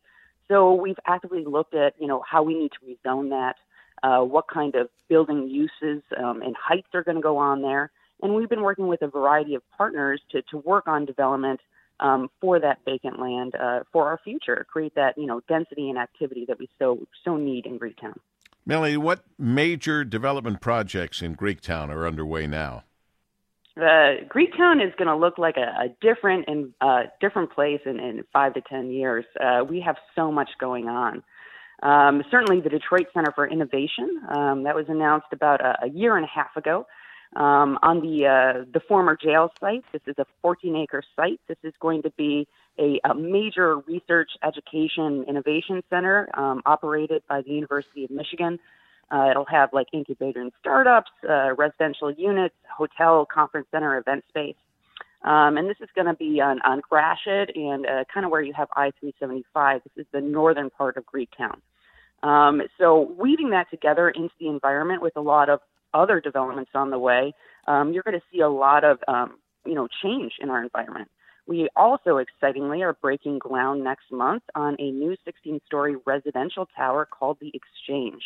So 0.49 0.73
we've 0.73 0.99
actively 1.05 1.45
looked 1.45 1.73
at 1.75 1.93
you 1.99 2.07
know 2.07 2.21
how 2.27 2.43
we 2.43 2.55
need 2.55 2.71
to 2.73 2.79
rezone 2.87 3.29
that, 3.29 3.55
uh, 4.03 4.21
what 4.21 4.47
kind 4.47 4.75
of 4.75 4.89
building 5.07 5.47
uses 5.47 6.03
um, 6.17 6.41
and 6.41 6.55
heights 6.55 6.87
are 6.93 7.03
going 7.03 7.17
to 7.17 7.21
go 7.21 7.37
on 7.37 7.61
there, 7.61 7.91
and 8.21 8.35
we've 8.35 8.49
been 8.49 8.61
working 8.61 8.87
with 8.87 9.01
a 9.01 9.07
variety 9.07 9.55
of 9.55 9.61
partners 9.77 10.21
to 10.31 10.41
to 10.43 10.57
work 10.57 10.87
on 10.87 11.05
development 11.05 11.59
um, 11.99 12.29
for 12.39 12.59
that 12.59 12.79
vacant 12.85 13.19
land 13.19 13.55
uh, 13.55 13.81
for 13.91 14.07
our 14.07 14.19
future, 14.23 14.65
create 14.69 14.95
that 14.95 15.17
you 15.17 15.25
know 15.25 15.41
density 15.47 15.89
and 15.89 15.97
activity 15.97 16.45
that 16.47 16.59
we 16.59 16.69
so 16.79 16.99
so 17.23 17.37
need 17.37 17.65
in 17.65 17.79
Greektown. 17.79 18.15
Melanie, 18.65 18.97
what 18.97 19.23
major 19.37 20.03
development 20.03 20.61
projects 20.61 21.21
in 21.21 21.35
Greektown 21.35 21.89
are 21.89 22.05
underway 22.05 22.45
now? 22.45 22.83
Uh, 23.75 24.25
Greektown 24.27 24.85
is 24.85 24.93
going 24.97 25.07
to 25.07 25.15
look 25.15 25.37
like 25.37 25.55
a, 25.57 25.85
a 25.85 25.89
different 26.01 26.45
and 26.47 26.73
uh, 26.81 27.03
different 27.21 27.51
place 27.51 27.79
in, 27.85 27.99
in, 27.99 28.23
five 28.33 28.53
to 28.53 28.61
ten 28.61 28.91
years. 28.91 29.25
Uh, 29.39 29.63
we 29.67 29.79
have 29.79 29.95
so 30.15 30.31
much 30.31 30.49
going 30.59 30.87
on. 30.89 31.23
Um, 31.81 32.23
certainly, 32.29 32.61
the 32.61 32.69
Detroit 32.69 33.07
Center 33.13 33.31
for 33.33 33.47
Innovation 33.47 34.21
um, 34.29 34.63
that 34.63 34.75
was 34.75 34.85
announced 34.89 35.27
about 35.31 35.61
a, 35.61 35.85
a, 35.85 35.89
year 35.89 36.17
and 36.17 36.25
a 36.25 36.27
half 36.27 36.55
ago 36.57 36.85
um, 37.35 37.79
on 37.81 38.01
the 38.01 38.27
uh, 38.27 38.65
the 38.73 38.81
former 38.81 39.15
jail 39.15 39.51
site. 39.59 39.85
This 39.93 40.01
is 40.05 40.15
a 40.17 40.25
14 40.41 40.75
acre 40.75 41.01
site. 41.15 41.39
This 41.47 41.57
is 41.63 41.73
going 41.79 42.01
to 42.01 42.11
be 42.11 42.47
a, 42.77 42.99
a 43.05 43.13
major 43.13 43.77
research, 43.77 44.31
education, 44.43 45.23
innovation 45.27 45.81
center 45.89 46.29
um, 46.33 46.61
operated 46.65 47.23
by 47.29 47.41
the 47.41 47.51
University 47.51 48.03
of 48.03 48.11
Michigan. 48.11 48.59
Uh, 49.11 49.29
it'll 49.31 49.45
have 49.45 49.69
like 49.73 49.87
incubator 49.93 50.41
and 50.41 50.51
startups, 50.59 51.11
uh, 51.27 51.53
residential 51.55 52.11
units, 52.11 52.55
hotel, 52.77 53.25
conference 53.25 53.67
center, 53.71 53.97
event 53.97 54.23
space. 54.29 54.55
Um, 55.21 55.57
and 55.57 55.69
this 55.69 55.77
is 55.81 55.89
going 55.95 56.07
to 56.07 56.13
be 56.13 56.39
on, 56.39 56.61
on 56.61 56.81
Gratiot 56.89 57.51
and 57.55 57.85
uh, 57.85 58.03
kind 58.13 58.25
of 58.25 58.31
where 58.31 58.41
you 58.41 58.53
have 58.53 58.69
I 58.75 58.91
375. 58.99 59.81
This 59.83 60.05
is 60.05 60.07
the 60.13 60.21
northern 60.21 60.69
part 60.69 60.95
of 60.95 61.03
Greektown. 61.05 61.59
Um, 62.23 62.61
so 62.77 63.13
weaving 63.17 63.49
that 63.51 63.69
together 63.69 64.09
into 64.09 64.33
the 64.39 64.47
environment 64.47 65.01
with 65.01 65.15
a 65.15 65.21
lot 65.21 65.49
of 65.49 65.59
other 65.93 66.19
developments 66.19 66.71
on 66.73 66.89
the 66.89 66.99
way, 66.99 67.33
um, 67.67 67.93
you're 67.93 68.03
going 68.03 68.19
to 68.19 68.25
see 68.31 68.41
a 68.41 68.49
lot 68.49 68.83
of 68.83 68.99
um, 69.07 69.37
you 69.65 69.75
know 69.75 69.87
change 70.03 70.33
in 70.39 70.49
our 70.49 70.61
environment. 70.61 71.09
We 71.47 71.67
also 71.75 72.17
excitingly 72.17 72.83
are 72.83 72.93
breaking 72.93 73.39
ground 73.39 73.83
next 73.83 74.11
month 74.11 74.43
on 74.53 74.75
a 74.77 74.91
new 74.91 75.15
16-story 75.27 75.95
residential 76.05 76.67
tower 76.77 77.07
called 77.07 77.37
the 77.41 77.51
Exchange. 77.55 78.21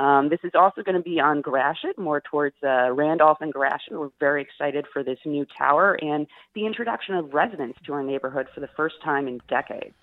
Um, 0.00 0.30
this 0.30 0.40
is 0.44 0.52
also 0.54 0.82
going 0.82 0.96
to 0.96 1.02
be 1.02 1.20
on 1.20 1.42
Gratiot, 1.42 1.98
more 1.98 2.22
towards 2.22 2.56
uh, 2.62 2.90
Randolph 2.90 3.36
and 3.42 3.52
Gratiot. 3.52 3.90
We're 3.90 4.08
very 4.18 4.40
excited 4.40 4.86
for 4.90 5.04
this 5.04 5.18
new 5.26 5.44
tower 5.58 5.98
and 6.00 6.26
the 6.54 6.64
introduction 6.64 7.16
of 7.16 7.34
residents 7.34 7.78
to 7.84 7.92
our 7.92 8.02
neighborhood 8.02 8.46
for 8.54 8.60
the 8.60 8.68
first 8.78 8.94
time 9.04 9.28
in 9.28 9.40
decades. 9.50 9.94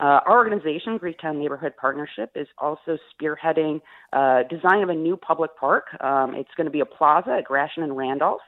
Uh, 0.00 0.18
our 0.26 0.36
organization, 0.38 0.98
Greektown 0.98 1.36
Neighborhood 1.36 1.74
Partnership, 1.80 2.32
is 2.34 2.48
also 2.58 2.98
spearheading 3.14 3.80
uh, 4.12 4.42
design 4.50 4.82
of 4.82 4.88
a 4.88 4.94
new 4.94 5.16
public 5.16 5.56
park. 5.56 5.86
Um, 6.02 6.34
it's 6.34 6.50
going 6.56 6.64
to 6.64 6.72
be 6.72 6.80
a 6.80 6.84
plaza 6.84 7.36
at 7.38 7.44
Gratiot 7.44 7.84
and 7.84 7.96
Randolph. 7.96 8.42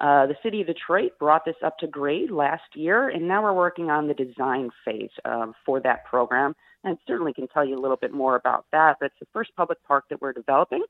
Uh, 0.00 0.26
the 0.26 0.36
city 0.44 0.60
of 0.60 0.68
Detroit 0.68 1.18
brought 1.18 1.44
this 1.44 1.56
up 1.64 1.78
to 1.78 1.88
grade 1.88 2.30
last 2.30 2.62
year, 2.74 3.08
and 3.08 3.26
now 3.26 3.42
we're 3.42 3.52
working 3.52 3.90
on 3.90 4.06
the 4.06 4.14
design 4.14 4.70
phase 4.84 5.10
um, 5.24 5.54
for 5.66 5.80
that 5.80 6.04
program. 6.04 6.54
And 6.84 6.98
certainly 7.06 7.32
can 7.32 7.48
tell 7.48 7.64
you 7.64 7.78
a 7.78 7.80
little 7.80 7.96
bit 7.96 8.12
more 8.12 8.36
about 8.36 8.66
that. 8.72 8.96
But 9.00 9.06
it's 9.06 9.20
the 9.20 9.26
first 9.32 9.50
public 9.56 9.78
park 9.86 10.04
that 10.10 10.20
we're 10.20 10.32
developing. 10.32 10.84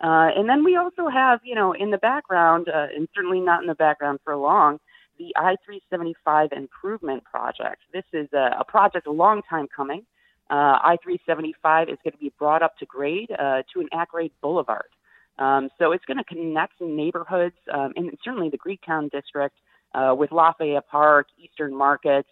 Uh, 0.00 0.28
and 0.36 0.48
then 0.48 0.64
we 0.64 0.76
also 0.76 1.08
have, 1.08 1.40
you 1.44 1.54
know, 1.54 1.72
in 1.72 1.90
the 1.90 1.98
background, 1.98 2.68
uh, 2.68 2.86
and 2.94 3.08
certainly 3.14 3.40
not 3.40 3.62
in 3.62 3.68
the 3.68 3.74
background 3.74 4.18
for 4.24 4.36
long, 4.36 4.78
the 5.18 5.32
I 5.36 5.56
375 5.64 6.50
Improvement 6.52 7.24
Project. 7.24 7.82
This 7.92 8.04
is 8.12 8.28
a, 8.32 8.56
a 8.60 8.64
project 8.64 9.06
a 9.06 9.12
long 9.12 9.42
time 9.48 9.68
coming. 9.74 10.04
Uh, 10.50 10.76
I 10.82 10.96
375 11.02 11.88
is 11.88 11.98
going 12.02 12.12
to 12.12 12.18
be 12.18 12.32
brought 12.38 12.62
up 12.62 12.76
to 12.78 12.86
grade 12.86 13.30
uh, 13.30 13.62
to 13.72 13.80
an 13.80 13.88
at 13.92 14.08
grade 14.08 14.32
boulevard. 14.42 14.88
Um, 15.38 15.70
so 15.78 15.92
it's 15.92 16.04
going 16.04 16.18
to 16.18 16.24
connect 16.24 16.80
neighborhoods, 16.80 17.56
um, 17.72 17.92
and 17.96 18.10
certainly 18.22 18.50
the 18.50 18.58
Greektown 18.58 19.10
district, 19.10 19.56
uh, 19.94 20.14
with 20.16 20.30
Lafayette 20.32 20.88
Park, 20.88 21.28
Eastern 21.38 21.74
Markets, 21.74 22.28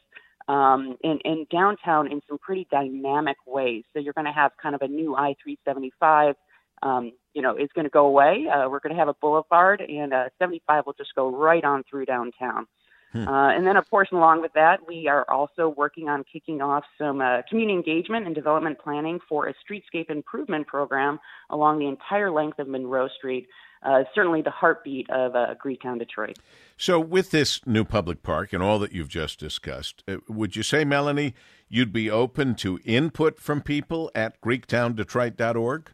um, 0.50 0.96
and, 1.04 1.20
and 1.24 1.48
downtown 1.48 2.10
in 2.10 2.20
some 2.28 2.38
pretty 2.38 2.66
dynamic 2.72 3.36
ways. 3.46 3.84
So 3.92 4.00
you're 4.00 4.14
going 4.14 4.26
to 4.26 4.32
have 4.32 4.50
kind 4.60 4.74
of 4.74 4.82
a 4.82 4.88
new 4.88 5.14
I 5.14 5.36
375. 5.42 6.34
Um, 6.82 7.12
you 7.34 7.42
know, 7.42 7.56
is 7.56 7.68
going 7.74 7.84
to 7.84 7.90
go 7.90 8.06
away. 8.06 8.46
Uh, 8.48 8.68
we're 8.68 8.80
going 8.80 8.94
to 8.94 8.98
have 8.98 9.06
a 9.06 9.14
boulevard, 9.14 9.82
and 9.82 10.12
uh, 10.12 10.30
75 10.38 10.86
will 10.86 10.94
just 10.94 11.14
go 11.14 11.30
right 11.30 11.62
on 11.62 11.84
through 11.88 12.06
downtown. 12.06 12.66
Hmm. 13.12 13.28
Uh, 13.28 13.50
and 13.50 13.66
then, 13.66 13.76
of 13.76 13.88
course, 13.90 14.08
along 14.12 14.40
with 14.40 14.52
that, 14.54 14.78
we 14.88 15.06
are 15.06 15.24
also 15.30 15.68
working 15.68 16.08
on 16.08 16.24
kicking 16.24 16.62
off 16.62 16.84
some 16.98 17.20
uh, 17.20 17.42
community 17.48 17.74
engagement 17.74 18.26
and 18.26 18.34
development 18.34 18.78
planning 18.82 19.20
for 19.28 19.48
a 19.48 19.54
streetscape 19.54 20.10
improvement 20.10 20.66
program 20.66 21.20
along 21.50 21.78
the 21.78 21.86
entire 21.86 22.30
length 22.30 22.58
of 22.58 22.66
Monroe 22.66 23.08
Street. 23.08 23.46
Uh, 23.82 24.04
certainly 24.14 24.42
the 24.42 24.50
heartbeat 24.50 25.08
of 25.10 25.34
uh, 25.34 25.54
Greektown, 25.62 25.98
Detroit. 25.98 26.38
So, 26.76 27.00
with 27.00 27.30
this 27.30 27.66
new 27.66 27.84
public 27.84 28.22
park 28.22 28.52
and 28.52 28.62
all 28.62 28.78
that 28.78 28.92
you've 28.92 29.08
just 29.08 29.38
discussed, 29.38 30.02
uh, 30.06 30.16
would 30.28 30.54
you 30.56 30.62
say, 30.62 30.84
Melanie, 30.84 31.34
you'd 31.68 31.92
be 31.92 32.10
open 32.10 32.54
to 32.56 32.78
input 32.84 33.38
from 33.38 33.62
people 33.62 34.10
at 34.14 34.40
GreektownDetroit.org? 34.42 35.92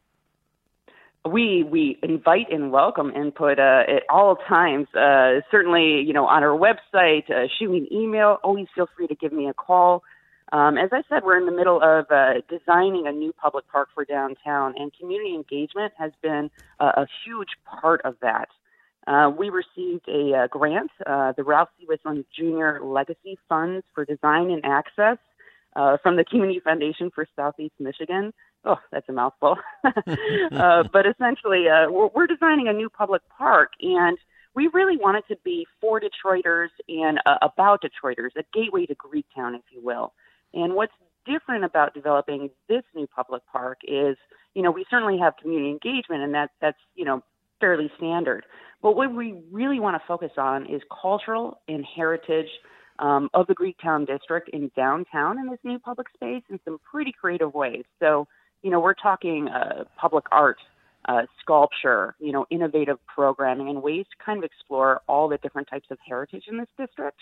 we 1.27 1.65
we 1.65 1.99
invite 2.03 2.51
and 2.51 2.73
welcome 2.73 3.11
input 3.11 3.59
uh, 3.59 3.83
at 3.89 4.03
all 4.09 4.37
times. 4.37 4.87
Uh, 4.95 5.41
certainly, 5.51 6.01
you 6.01 6.13
know, 6.13 6.27
on 6.27 6.43
our 6.43 6.57
website, 6.57 7.31
uh, 7.31 7.49
shoot 7.59 7.71
me 7.71 7.79
an 7.79 7.93
email. 7.93 8.39
Always 8.43 8.67
feel 8.75 8.89
free 8.97 9.07
to 9.07 9.15
give 9.15 9.33
me 9.33 9.49
a 9.49 9.55
call. 9.55 10.03
Um, 10.53 10.79
as 10.79 10.91
I 10.93 11.03
said, 11.09 11.25
we're 11.25 11.39
in 11.39 11.47
the 11.47 11.53
middle 11.53 11.81
of 11.83 12.07
uh, 12.11 12.35
designing 12.49 13.07
a 13.07 13.13
new 13.13 13.33
public 13.33 13.67
park 13.69 13.89
for 13.95 14.05
downtown, 14.05 14.75
and 14.77 14.93
community 14.99 15.35
engagement 15.35 15.93
has 15.99 16.13
been 16.23 16.51
a 16.79 17.07
huge 17.25 17.51
part 17.65 18.01
of 18.05 18.15
that. 18.23 18.49
Uh, 19.07 19.31
we 19.31 19.51
received 19.51 20.09
a, 20.09 20.35
uh, 20.35 20.47
grant, 20.49 20.91
the 20.99 21.45
Ralph 21.45 21.69
C. 21.79 21.87
Wilson 21.89 22.25
Jr. 22.37 22.85
Legacy 22.85 23.39
Funds 23.49 23.85
for 23.95 24.05
Design 24.05 24.51
and 24.51 24.65
Access 24.65 25.19
from 26.03 26.17
the 26.17 26.25
Community 26.25 26.61
Foundation 26.61 27.11
for 27.11 27.27
Southeast 27.37 27.75
Michigan 27.79 28.33
oh, 28.67 28.79
that's 28.93 29.09
a 29.09 29.13
mouthful. 29.13 29.57
uh, 29.85 30.85
but 30.93 31.07
essentially, 31.07 31.69
uh, 31.69 31.91
we're, 31.91 32.09
we're, 32.15 32.27
designing 32.27 32.69
a 32.69 32.73
new 32.73 32.91
public 32.91 33.23
park, 33.37 33.73
and 33.81 34.19
we 34.55 34.69
really 34.73 34.97
want 34.97 35.17
it 35.17 35.25
to 35.33 35.41
be 35.45 35.67
for 35.81 36.01
Detroiters 36.01 36.69
and 36.89 37.21
uh, 37.25 37.39
about 37.43 37.83
Detroiters, 37.83 38.31
a 38.37 38.45
gateway 38.53 38.87
to 38.87 38.95
Greektown, 38.95 39.55
if 39.55 39.63
you 39.71 39.81
will. 39.83 40.13
And 40.57 40.75
what's 40.75 40.93
different 41.27 41.65
about 41.65 41.95
developing 41.95 42.51
this 42.69 42.83
new 42.95 43.07
public 43.07 43.43
park 43.51 43.79
is, 43.85 44.17
you 44.55 44.63
know, 44.63 44.71
we 44.71 44.85
certainly 44.91 45.19
have 45.19 45.35
community 45.41 45.71
engagement, 45.71 46.23
and 46.23 46.35
that 46.35 46.51
that's 46.61 46.79
you 46.95 47.05
know 47.05 47.23
fairly 47.61 47.91
standard. 47.97 48.45
But 48.83 48.97
what 48.97 49.15
we 49.15 49.35
really 49.51 49.81
want 49.81 50.01
to 50.01 50.07
focus 50.07 50.33
on 50.37 50.67
is 50.67 50.83
cultural 51.03 51.61
and 51.69 51.85
heritage. 51.85 52.49
Um, 52.99 53.29
of 53.35 53.47
the 53.47 53.55
Greektown 53.55 54.07
district 54.07 54.49
in 54.55 54.71
downtown 54.75 55.39
in 55.39 55.51
this 55.51 55.59
new 55.63 55.79
public 55.79 56.07
space 56.15 56.43
in 56.49 56.59
some 56.65 56.79
pretty 56.91 57.13
creative 57.13 57.53
ways. 57.53 57.85
So 58.01 58.27
you 58.63 58.71
know, 58.73 58.81
we're 58.81 58.95
talking 58.95 59.49
uh, 59.49 59.85
public 59.97 60.25
art, 60.33 60.59
uh, 61.09 61.23
sculpture, 61.41 62.17
you 62.19 62.33
know, 62.33 62.47
innovative 62.51 62.99
programming 63.07 63.69
and 63.69 63.83
ways 63.83 64.07
to 64.11 64.25
kind 64.25 64.39
of 64.39 64.45
explore 64.45 65.03
all 65.07 65.29
the 65.29 65.39
different 65.39 65.69
types 65.69 65.87
of 65.91 65.99
heritage 66.07 66.45
in 66.49 66.59
this 66.59 66.69
district. 66.77 67.19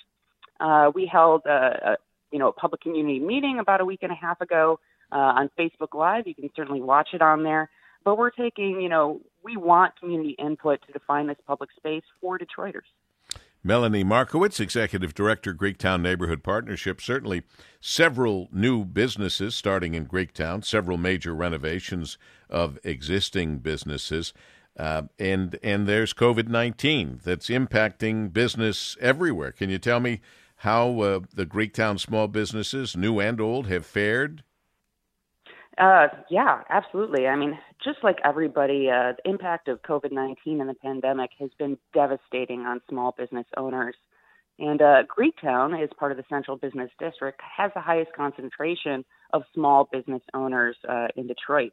Uh, 0.61 0.91
we 0.95 1.07
held 1.07 1.43
a, 1.47 1.51
a, 1.93 1.97
you 2.35 2.41
know, 2.41 2.49
a 2.49 2.53
public 2.53 2.81
community 2.81 3.21
meeting 3.21 3.61
about 3.61 3.81
a 3.81 3.85
week 3.85 4.03
and 4.03 4.11
a 4.11 4.15
half 4.17 4.41
ago 4.41 4.81
uh, 5.13 5.39
on 5.39 5.49
Facebook 5.57 5.95
Live. 5.95 6.27
You 6.27 6.35
can 6.35 6.51
certainly 6.57 6.83
watch 6.83 7.11
it 7.13 7.23
on 7.23 7.45
there. 7.45 7.71
But 8.05 8.19
we're 8.19 8.31
taking, 8.31 8.81
you 8.81 8.89
know, 8.89 9.21
we 9.45 9.57
want 9.57 9.99
community 10.01 10.35
input 10.37 10.81
to 10.87 10.93
define 10.93 11.29
this 11.29 11.39
public 11.47 11.71
space 11.77 12.03
for 12.21 12.37
Detroiters. 12.37 12.91
Melanie 13.63 14.03
Markowitz, 14.03 14.59
Executive 14.59 15.15
Director, 15.15 15.55
Greektown 15.55 16.03
Neighborhood 16.03 16.43
Partnership. 16.43 17.01
Certainly 17.01 17.45
several 17.81 18.49
new 18.53 18.85
businesses 18.85 19.55
starting 19.55 19.95
in 19.95 20.07
Greektown, 20.07 20.65
several 20.65 20.99
major 20.99 21.33
renovations 21.33 22.19
of 22.51 22.81
existing 22.83 23.59
businesses. 23.59 24.35
Uh, 24.77 25.03
and 25.21 25.57
and 25.63 25.87
there's 25.87 26.13
COVID 26.13 26.49
nineteen 26.49 27.21
that's 27.23 27.47
impacting 27.49 28.33
business 28.33 28.97
everywhere. 29.01 29.53
Can 29.53 29.71
you 29.71 29.79
tell 29.79 30.01
me 30.01 30.21
how 30.57 31.01
uh, 31.01 31.21
the 31.35 31.47
Greektown 31.47 31.99
small 31.99 32.29
businesses, 32.29 32.97
new 32.97 33.21
and 33.21 33.41
old, 33.41 33.67
have 33.67 33.85
fared? 33.85 34.43
Uh, 35.77 36.07
yeah, 36.31 36.63
absolutely. 36.71 37.27
I 37.27 37.37
mean, 37.37 37.59
just 37.83 37.99
like 38.03 38.19
everybody, 38.25 38.89
uh, 38.89 39.13
the 39.17 39.29
impact 39.29 39.69
of 39.69 39.83
COVID 39.83 40.13
19 40.13 40.61
and 40.61 40.71
the 40.71 40.75
pandemic 40.75 41.31
has 41.41 41.51
been 41.59 41.77
devastating 41.93 42.61
on 42.61 42.81
small 42.89 43.15
business 43.19 43.47
owners. 43.57 43.97
And 44.59 44.81
uh, 44.81 45.03
Greektown, 45.05 45.83
as 45.83 45.91
part 45.99 46.13
of 46.13 46.17
the 46.17 46.25
Central 46.29 46.57
Business 46.57 46.91
District, 47.01 47.41
has 47.57 47.73
the 47.75 47.81
highest 47.81 48.13
concentration 48.13 49.05
of 49.33 49.43
small 49.53 49.89
business 49.91 50.23
owners 50.33 50.77
uh, 50.89 51.09
in 51.17 51.27
Detroit. 51.27 51.73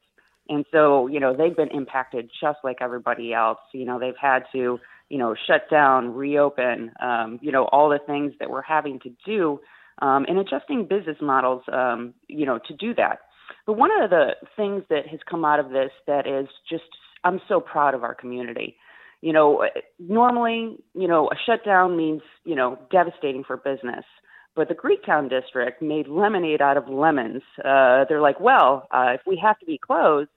And 0.49 0.65
so, 0.71 1.05
you 1.05 1.19
know, 1.19 1.35
they've 1.35 1.55
been 1.55 1.69
impacted 1.69 2.31
just 2.41 2.57
like 2.63 2.77
everybody 2.81 3.33
else. 3.33 3.59
You 3.71 3.85
know, 3.85 3.99
they've 3.99 4.17
had 4.19 4.43
to, 4.53 4.79
you 5.11 5.17
know, 5.17 5.35
shut 5.47 5.69
down, 5.69 6.13
reopen, 6.13 6.91
um, 7.01 7.37
you 7.41 7.51
know, 7.51 7.65
all 7.73 7.89
the 7.89 7.99
things 8.07 8.31
that 8.39 8.49
we're 8.49 8.61
having 8.61 8.97
to 9.01 9.09
do, 9.25 9.59
um, 10.01 10.25
and 10.29 10.39
adjusting 10.39 10.87
business 10.87 11.17
models, 11.21 11.63
um, 11.71 12.13
you 12.27 12.45
know, 12.45 12.59
to 12.67 12.73
do 12.73 12.95
that. 12.95 13.19
But 13.65 13.73
one 13.73 13.91
of 14.01 14.09
the 14.09 14.35
things 14.55 14.83
that 14.89 15.07
has 15.11 15.19
come 15.29 15.43
out 15.43 15.59
of 15.59 15.69
this 15.69 15.91
that 16.07 16.25
is 16.25 16.47
just, 16.69 16.89
I'm 17.25 17.41
so 17.49 17.59
proud 17.59 17.93
of 17.93 18.03
our 18.03 18.15
community. 18.15 18.77
You 19.19 19.33
know, 19.33 19.65
normally, 19.99 20.77
you 20.93 21.07
know, 21.09 21.29
a 21.29 21.35
shutdown 21.45 21.97
means, 21.97 22.21
you 22.45 22.55
know, 22.55 22.79
devastating 22.89 23.43
for 23.43 23.57
business. 23.57 24.05
But 24.55 24.69
the 24.69 24.75
Greektown 24.75 25.29
district 25.29 25.81
made 25.81 26.07
lemonade 26.07 26.61
out 26.61 26.77
of 26.77 26.87
lemons. 26.87 27.41
Uh, 27.59 28.05
they're 28.07 28.21
like, 28.21 28.39
well, 28.39 28.87
uh, 28.91 29.11
if 29.15 29.21
we 29.27 29.37
have 29.43 29.59
to 29.59 29.65
be 29.65 29.77
closed, 29.77 30.29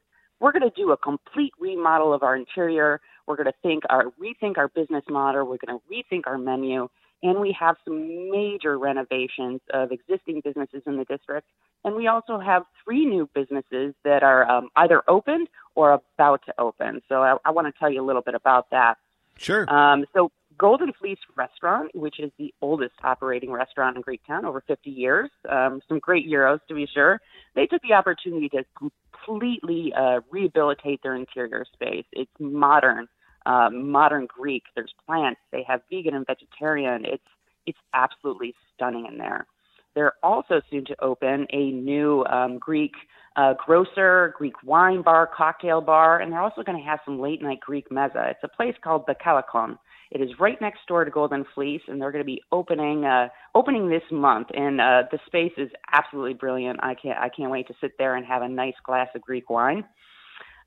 we're 0.45 0.53
going 0.53 0.71
to 0.71 0.77
do 0.77 0.93
a 0.93 0.97
complete 0.99 1.55
remodel 1.59 2.13
of 2.13 2.23
our 2.23 2.37
interior. 2.37 3.01
We're 3.27 3.37
going 3.37 3.47
to 3.47 3.55
think 3.63 3.85
our 3.89 4.13
rethink 4.23 4.59
our 4.59 4.69
business 4.69 5.03
model. 5.09 5.47
We're 5.47 5.57
going 5.57 5.81
to 5.81 5.83
rethink 5.91 6.27
our 6.27 6.37
menu, 6.37 6.91
and 7.23 7.41
we 7.41 7.57
have 7.59 7.77
some 7.83 8.31
major 8.31 8.79
renovations 8.79 9.63
of 9.73 9.91
existing 9.91 10.43
businesses 10.45 10.83
in 10.85 10.99
the 10.99 11.07
district. 11.07 11.49
And 11.83 11.97
we 11.97 12.09
also 12.09 12.39
have 12.39 12.65
three 12.85 13.07
new 13.07 13.27
businesses 13.35 13.95
that 14.05 14.23
are 14.23 14.47
um, 14.47 14.69
either 14.77 15.03
opened 15.09 15.49
or 15.77 15.93
about 15.93 16.43
to 16.45 16.55
open. 16.59 17.01
So 17.09 17.23
I, 17.23 17.39
I 17.47 17.51
want 17.51 17.67
to 17.67 17.73
tell 17.79 17.91
you 17.91 18.03
a 18.03 18.07
little 18.07 18.21
bit 18.21 18.35
about 18.35 18.69
that. 18.71 18.99
Sure. 19.39 19.65
Um, 19.73 20.05
so 20.13 20.31
Golden 20.59 20.93
Fleece 20.93 21.19
Restaurant, 21.37 21.95
which 21.95 22.21
is 22.21 22.31
the 22.39 22.53
oldest 22.61 22.95
operating 23.03 23.51
restaurant 23.51 23.97
in 23.97 24.03
Greektown, 24.03 24.45
over 24.45 24.63
50 24.67 24.91
years, 24.91 25.31
um, 25.49 25.81
some 25.89 25.99
great 25.99 26.29
gyros 26.29 26.61
to 26.69 26.75
be 26.75 26.87
sure. 26.93 27.21
They 27.55 27.67
took 27.67 27.83
the 27.83 27.95
opportunity 27.95 28.49
to 28.51 28.65
completely 28.79 29.93
uh, 29.97 30.21
rehabilitate 30.31 31.03
their 31.03 31.17
interior 31.17 31.65
space. 31.73 32.05
It's 32.13 32.31
modern, 32.39 33.09
uh, 33.47 33.71
modern 33.71 34.27
Greek. 34.27 34.65
There's 34.75 34.95
plants. 35.07 35.41
They 35.51 35.65
have 35.67 35.81
vegan 35.91 36.15
and 36.15 36.27
vegetarian. 36.27 37.05
It's 37.05 37.23
it's 37.67 37.79
absolutely 37.95 38.55
stunning 38.75 39.07
in 39.07 39.17
there. 39.17 39.47
They're 39.95 40.13
also 40.23 40.61
soon 40.71 40.85
to 40.87 41.03
open 41.03 41.47
a 41.51 41.71
new 41.71 42.25
um, 42.27 42.59
Greek 42.59 42.93
uh, 43.37 43.55
grocer, 43.65 44.35
Greek 44.37 44.55
wine 44.63 45.03
bar, 45.03 45.29
cocktail 45.35 45.81
bar, 45.81 46.21
and 46.21 46.33
they're 46.33 46.43
also 46.43 46.63
going 46.63 46.79
to 46.79 46.85
have 46.85 47.01
some 47.05 47.21
late 47.21 47.43
night 47.43 47.61
Greek 47.61 47.89
meza. 47.91 48.31
It's 48.31 48.45
a 48.45 48.49
place 48.49 48.75
called 48.83 49.05
the 49.07 49.15
Kalakon. 49.15 49.79
It 50.15 50.21
is 50.21 50.31
right 50.39 50.61
next 50.61 50.87
door 50.87 51.05
to 51.05 51.11
Golden 51.11 51.45
Fleece, 51.57 51.83
and 51.89 52.01
they're 52.01 52.13
going 52.13 52.23
to 52.23 52.27
be 52.27 52.41
opening 52.53 53.05
uh, 53.05 53.29
opening 53.55 53.89
this 53.89 54.05
month. 54.13 54.47
And 54.55 54.81
uh, 54.81 55.03
the 55.11 55.19
space 55.27 55.53
is 55.59 55.71
absolutely 55.93 56.35
brilliant. 56.35 56.79
I 56.83 56.95
can't 56.95 57.19
I 57.19 57.29
can't 57.29 57.51
wait 57.51 57.67
to 57.67 57.75
sit 57.81 57.99
there 57.99 58.15
and 58.15 58.25
have 58.25 58.43
a 58.43 58.49
nice 58.49 58.77
glass 58.85 59.09
of 59.17 59.23
Greek 59.23 59.51
wine. 59.51 59.85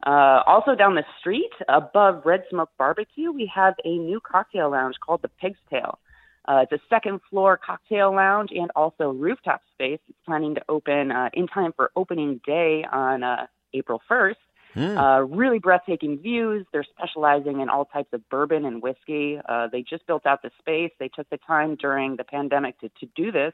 Uh, 0.05 0.43
also 0.45 0.75
down 0.75 0.95
the 0.95 1.05
street, 1.19 1.49
above 1.69 2.23
Red 2.25 2.43
Smoke 2.49 2.69
Barbecue, 2.77 3.31
we 3.31 3.49
have 3.55 3.73
a 3.85 3.97
new 3.97 4.19
cocktail 4.19 4.69
lounge 4.69 4.95
called 5.03 5.21
the 5.21 5.29
Pig's 5.41 5.57
Tail. 5.69 5.97
Uh, 6.45 6.63
it's 6.63 6.71
a 6.71 6.85
second 6.89 7.19
floor 7.29 7.57
cocktail 7.57 8.13
lounge 8.13 8.49
and 8.51 8.69
also 8.75 9.11
rooftop 9.11 9.61
space. 9.73 9.99
It's 10.07 10.17
planning 10.25 10.55
to 10.55 10.61
open 10.69 11.11
uh, 11.11 11.29
in 11.33 11.47
time 11.47 11.71
for 11.75 11.91
opening 11.95 12.39
day 12.45 12.85
on 12.91 13.23
uh, 13.23 13.47
April 13.73 14.01
1st. 14.09 14.35
Mm. 14.77 14.95
Uh, 14.95 15.25
really 15.25 15.57
breathtaking 15.57 16.19
views. 16.19 16.65
They're 16.71 16.85
specializing 16.95 17.61
in 17.61 17.69
all 17.69 17.85
types 17.85 18.09
of 18.13 18.21
bourbon 18.29 18.63
and 18.63 18.79
whiskey. 18.81 19.39
Uh, 19.49 19.67
they 19.71 19.81
just 19.81 20.05
built 20.05 20.27
out 20.27 20.43
the 20.43 20.51
space. 20.59 20.91
They 20.99 21.07
took 21.07 21.27
the 21.31 21.39
time 21.47 21.75
during 21.75 22.15
the 22.15 22.23
pandemic 22.23 22.79
to, 22.81 22.89
to 22.99 23.07
do 23.15 23.31
this, 23.31 23.53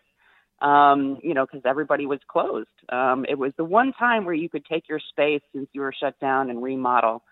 um, 0.61 1.17
you 1.23 1.33
know, 1.33 1.45
because 1.45 1.61
everybody 1.63 2.05
was 2.05 2.19
closed. 2.27 2.67
Um, 2.89 3.25
it 3.29 3.37
was 3.37 3.53
the 3.55 3.63
one 3.63 3.93
time 3.93 4.25
where 4.25 4.35
you 4.35 4.49
could 4.49 4.65
take 4.65 4.89
your 4.89 4.99
space 4.99 5.41
since 5.53 5.69
you 5.71 5.79
were 5.79 5.93
shut 5.97 6.19
down 6.19 6.49
and 6.49 6.61
remodel. 6.61 7.23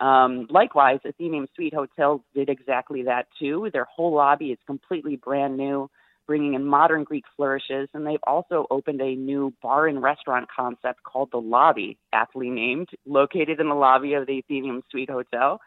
Um, 0.00 0.46
likewise, 0.48 1.00
Athenaeum 1.06 1.46
Suite 1.54 1.74
Hotel 1.74 2.24
did 2.34 2.48
exactly 2.48 3.02
that 3.02 3.26
too. 3.38 3.68
Their 3.74 3.84
whole 3.84 4.14
lobby 4.14 4.46
is 4.46 4.58
completely 4.66 5.16
brand 5.16 5.58
new 5.58 5.90
bringing 6.26 6.54
in 6.54 6.64
modern 6.64 7.04
Greek 7.04 7.24
flourishes. 7.36 7.88
And 7.94 8.06
they've 8.06 8.18
also 8.26 8.66
opened 8.70 9.00
a 9.00 9.14
new 9.14 9.52
bar 9.62 9.86
and 9.86 10.02
restaurant 10.02 10.48
concept 10.54 11.02
called 11.02 11.30
The 11.32 11.40
Lobby, 11.40 11.98
aptly 12.12 12.50
named, 12.50 12.88
located 13.06 13.60
in 13.60 13.68
the 13.68 13.74
lobby 13.74 14.14
of 14.14 14.26
the 14.26 14.38
Athenaeum 14.38 14.82
Suite 14.90 15.10
Hotel. 15.10 15.60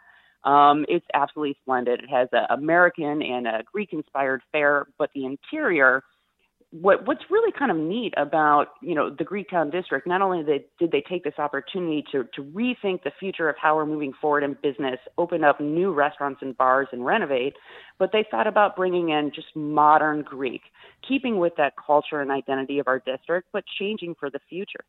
Um, 0.43 0.85
it's 0.87 1.05
absolutely 1.13 1.57
splendid. 1.61 2.03
It 2.03 2.09
has 2.09 2.29
an 2.31 2.45
American 2.49 3.21
and 3.21 3.47
a 3.47 3.63
Greek 3.71 3.91
inspired 3.91 4.41
fare, 4.51 4.85
but 4.97 5.09
the 5.13 5.25
interior 5.25 6.03
what 6.71 7.07
what's 7.07 7.23
really 7.29 7.51
kind 7.57 7.71
of 7.71 7.77
neat 7.77 8.13
about 8.17 8.73
you 8.81 8.93
know 8.93 9.09
the 9.09 9.23
Greektown 9.23 9.71
district, 9.71 10.05
not 10.05 10.21
only 10.21 10.43
they, 10.43 10.65
did 10.79 10.91
they 10.91 11.01
take 11.01 11.23
this 11.23 11.37
opportunity 11.37 12.03
to 12.11 12.25
to 12.35 12.43
rethink 12.43 13.03
the 13.03 13.11
future 13.19 13.47
of 13.47 13.55
how 13.57 13.75
we're 13.75 13.85
moving 13.85 14.13
forward 14.19 14.43
in 14.43 14.57
business, 14.61 14.99
open 15.17 15.43
up 15.43 15.61
new 15.61 15.93
restaurants 15.93 16.41
and 16.41 16.57
bars 16.57 16.87
and 16.91 17.05
renovate, 17.05 17.53
but 17.97 18.11
they 18.11 18.25
thought 18.29 18.47
about 18.47 18.75
bringing 18.75 19.09
in 19.09 19.31
just 19.33 19.47
modern 19.55 20.23
Greek, 20.23 20.61
keeping 21.07 21.39
with 21.39 21.53
that 21.55 21.73
culture 21.83 22.19
and 22.19 22.31
identity 22.31 22.79
of 22.79 22.87
our 22.87 22.99
district, 22.99 23.47
but 23.53 23.63
changing 23.79 24.15
for 24.19 24.29
the 24.29 24.39
future. 24.49 24.83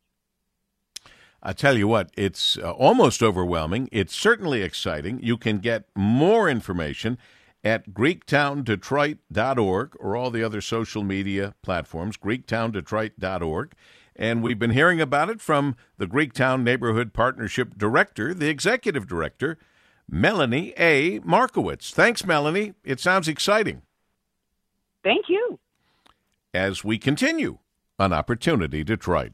I 1.41 1.53
tell 1.53 1.77
you 1.77 1.87
what, 1.87 2.11
it's 2.17 2.57
uh, 2.57 2.71
almost 2.71 3.23
overwhelming. 3.23 3.87
It's 3.93 4.13
certainly 4.13 4.61
exciting. 4.61 5.21
You 5.23 5.37
can 5.37 5.59
get 5.59 5.85
more 5.95 6.49
information 6.49 7.17
at 7.63 7.89
greektowndetroit.org 7.89 9.95
or 9.99 10.15
all 10.15 10.31
the 10.31 10.43
other 10.43 10.61
social 10.61 11.03
media 11.03 11.53
platforms, 11.61 12.17
greektowndetroit.org. 12.17 13.73
And 14.15 14.43
we've 14.43 14.59
been 14.59 14.71
hearing 14.71 14.99
about 14.99 15.29
it 15.29 15.39
from 15.39 15.75
the 15.97 16.07
Greektown 16.07 16.63
Neighborhood 16.63 17.13
Partnership 17.13 17.77
Director, 17.77 18.33
the 18.33 18.49
Executive 18.49 19.07
Director, 19.07 19.57
Melanie 20.09 20.73
A. 20.77 21.19
Markowitz. 21.19 21.91
Thanks, 21.91 22.25
Melanie. 22.25 22.73
It 22.83 22.99
sounds 22.99 23.27
exciting. 23.27 23.83
Thank 25.03 25.29
you. 25.29 25.59
As 26.53 26.83
we 26.83 26.97
continue 26.97 27.59
on 27.97 28.11
Opportunity 28.11 28.83
Detroit. 28.83 29.33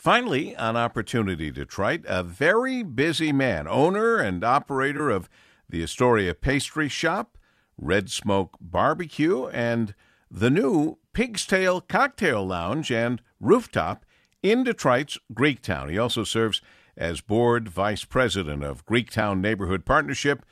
Finally, 0.00 0.56
on 0.56 0.78
Opportunity 0.78 1.50
Detroit, 1.50 2.06
a 2.06 2.22
very 2.22 2.82
busy 2.82 3.32
man, 3.32 3.68
owner 3.68 4.16
and 4.16 4.42
operator 4.42 5.10
of 5.10 5.28
the 5.68 5.82
Astoria 5.82 6.32
Pastry 6.32 6.88
Shop, 6.88 7.36
Red 7.76 8.10
Smoke 8.10 8.56
Barbecue, 8.62 9.48
and 9.48 9.94
the 10.30 10.48
new 10.48 10.96
Pig's 11.12 11.44
Tail 11.44 11.82
Cocktail 11.82 12.46
Lounge 12.46 12.90
and 12.90 13.20
Rooftop 13.40 14.06
in 14.42 14.64
Detroit's 14.64 15.18
Greektown. 15.34 15.90
He 15.90 15.98
also 15.98 16.24
serves 16.24 16.62
as 16.96 17.20
board 17.20 17.68
vice 17.68 18.06
president 18.06 18.64
of 18.64 18.86
Greektown 18.86 19.42
Neighborhood 19.42 19.84
Partnership, 19.84 20.46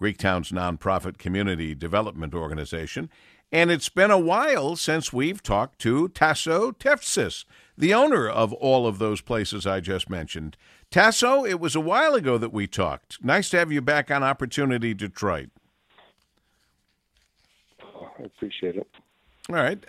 Greektown's 0.00 0.50
nonprofit 0.50 1.18
community 1.18 1.74
development 1.74 2.32
organization. 2.34 3.10
And 3.52 3.70
it's 3.70 3.90
been 3.90 4.10
a 4.10 4.18
while 4.18 4.76
since 4.76 5.12
we've 5.12 5.42
talked 5.42 5.78
to 5.80 6.08
Tasso 6.08 6.72
Tefsis 6.72 7.44
the 7.76 7.94
owner 7.94 8.28
of 8.28 8.52
all 8.54 8.86
of 8.86 8.98
those 8.98 9.20
places 9.20 9.66
I 9.66 9.80
just 9.80 10.08
mentioned. 10.08 10.56
Tasso, 10.90 11.44
it 11.44 11.58
was 11.58 11.74
a 11.74 11.80
while 11.80 12.14
ago 12.14 12.38
that 12.38 12.52
we 12.52 12.66
talked. 12.66 13.22
Nice 13.22 13.50
to 13.50 13.58
have 13.58 13.72
you 13.72 13.80
back 13.80 14.10
on 14.10 14.22
Opportunity 14.22 14.94
Detroit. 14.94 15.50
Oh, 17.82 18.10
I 18.18 18.22
appreciate 18.24 18.76
it. 18.76 18.88
All 19.48 19.56
right. 19.56 19.84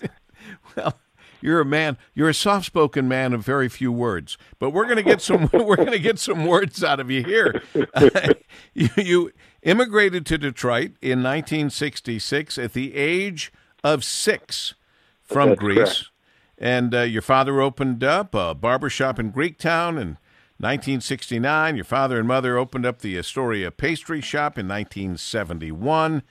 well, 0.76 0.98
you're 1.40 1.60
a 1.60 1.64
man. 1.64 1.96
You're 2.14 2.28
a 2.28 2.34
soft-spoken 2.34 3.08
man 3.08 3.32
of 3.32 3.44
very 3.44 3.68
few 3.68 3.92
words, 3.92 4.38
but 4.58 4.70
we're 4.70 4.84
going 4.84 4.96
to 4.96 5.02
get 5.02 5.20
some. 5.20 5.50
we're 5.52 5.76
going 5.76 5.92
to 5.92 5.98
get 5.98 6.18
some 6.18 6.46
words 6.46 6.82
out 6.82 7.00
of 7.00 7.10
you 7.10 7.22
here. 7.24 7.62
you, 8.74 8.88
you 8.96 9.32
immigrated 9.62 10.26
to 10.26 10.38
Detroit 10.38 10.92
in 11.02 11.22
1966 11.22 12.58
at 12.58 12.72
the 12.72 12.94
age 12.94 13.52
of 13.82 14.04
six 14.04 14.74
from 15.22 15.50
That's 15.50 15.60
Greece. 15.60 15.76
Correct. 15.78 16.10
And 16.58 16.94
uh, 16.94 17.02
your 17.02 17.22
father 17.22 17.60
opened 17.60 18.02
up 18.02 18.34
a 18.34 18.54
barber 18.54 18.88
shop 18.88 19.18
in 19.18 19.32
Greektown 19.32 20.00
in 20.00 20.18
1969. 20.58 21.76
Your 21.76 21.84
father 21.84 22.18
and 22.18 22.26
mother 22.26 22.56
opened 22.56 22.86
up 22.86 23.00
the 23.00 23.18
Astoria 23.18 23.70
Pastry 23.70 24.22
Shop 24.22 24.58
in 24.58 24.66
1971, 24.66 26.22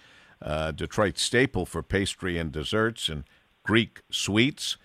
uh, 0.41 0.71
Detroit 0.71 1.19
staple 1.19 1.65
for 1.65 1.83
pastry 1.83 2.37
and 2.37 2.51
desserts 2.51 3.07
and 3.07 3.23
Greek 3.63 4.01
sweets. 4.09 4.77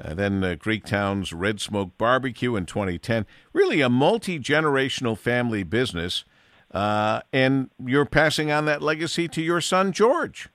Uh, 0.00 0.14
then 0.14 0.42
uh, 0.42 0.54
Greektown's 0.54 1.32
Red 1.32 1.60
Smoke 1.60 1.96
Barbecue 1.98 2.56
in 2.56 2.66
2010. 2.66 3.26
Really 3.52 3.80
a 3.80 3.88
multi 3.88 4.38
generational 4.38 5.16
family 5.16 5.62
business. 5.62 6.24
Uh, 6.72 7.20
and 7.32 7.70
you're 7.84 8.04
passing 8.04 8.50
on 8.50 8.64
that 8.64 8.82
legacy 8.82 9.28
to 9.28 9.40
your 9.40 9.60
son, 9.60 9.92
George. 9.92 10.48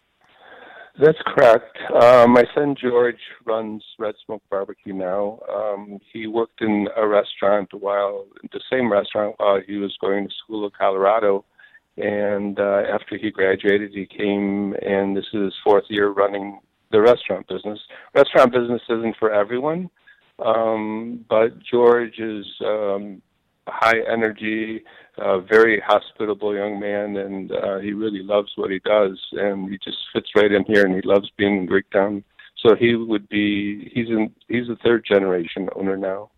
That's 1.02 1.18
correct. 1.26 1.78
Uh, 1.96 2.28
my 2.28 2.44
son 2.54 2.76
George 2.80 3.22
runs 3.46 3.82
Red 3.98 4.16
Smoke 4.26 4.44
Barbecue 4.50 4.94
now. 4.94 5.40
Um, 5.50 6.00
he 6.12 6.28
worked 6.28 6.62
in 6.62 6.90
a 6.98 7.08
restaurant 7.08 7.70
while 7.74 8.26
the 8.52 8.60
same 8.70 8.92
restaurant 8.92 9.36
while 9.38 9.62
he 9.66 9.78
was 9.78 9.96
going 10.02 10.28
to 10.28 10.34
school 10.44 10.66
in 10.66 10.72
Colorado, 10.78 11.46
and 11.96 12.60
uh, 12.60 12.82
after 12.94 13.18
he 13.18 13.32
graduated, 13.32 13.92
he 13.94 14.06
came 14.06 14.76
and 14.82 15.16
this 15.16 15.26
is 15.34 15.46
his 15.46 15.54
fourth 15.64 15.86
year 15.88 16.10
running 16.10 16.60
the 16.92 17.00
restaurant 17.00 17.48
business. 17.48 17.80
Restaurant 18.14 18.52
business 18.52 18.82
isn't 18.90 19.16
for 19.20 19.32
everyone, 19.32 19.90
um, 20.46 21.24
but 21.30 21.64
George 21.64 22.20
is 22.20 22.46
um, 22.66 23.22
high 23.70 24.02
energy, 24.12 24.84
uh, 25.20 25.40
very 25.40 25.82
hospitable 25.86 26.56
young 26.56 26.80
man, 26.80 27.18
and 27.18 27.52
uh, 27.52 27.80
he 27.80 27.94
really 27.94 28.24
loves 28.24 28.52
what 28.56 28.72
he 28.72 28.80
does, 28.80 29.20
and 29.34 29.70
he 29.70 29.78
just 29.84 29.98
fits 30.14 30.30
right 30.36 30.52
in 30.52 30.64
here, 30.66 30.86
and 30.86 30.96
he 30.96 31.02
loves 31.04 31.30
being 31.38 31.58
in 31.58 31.68
Greektown. 31.68 32.24
So 32.58 32.76
he 32.76 32.96
would 32.96 33.30
be 33.30 33.90
he's 33.94 34.10
in 34.10 34.34
he's 34.48 34.70
a 34.70 34.76
third 34.84 35.06
generation 35.06 35.70
owner 35.76 35.96
now. 35.96 36.30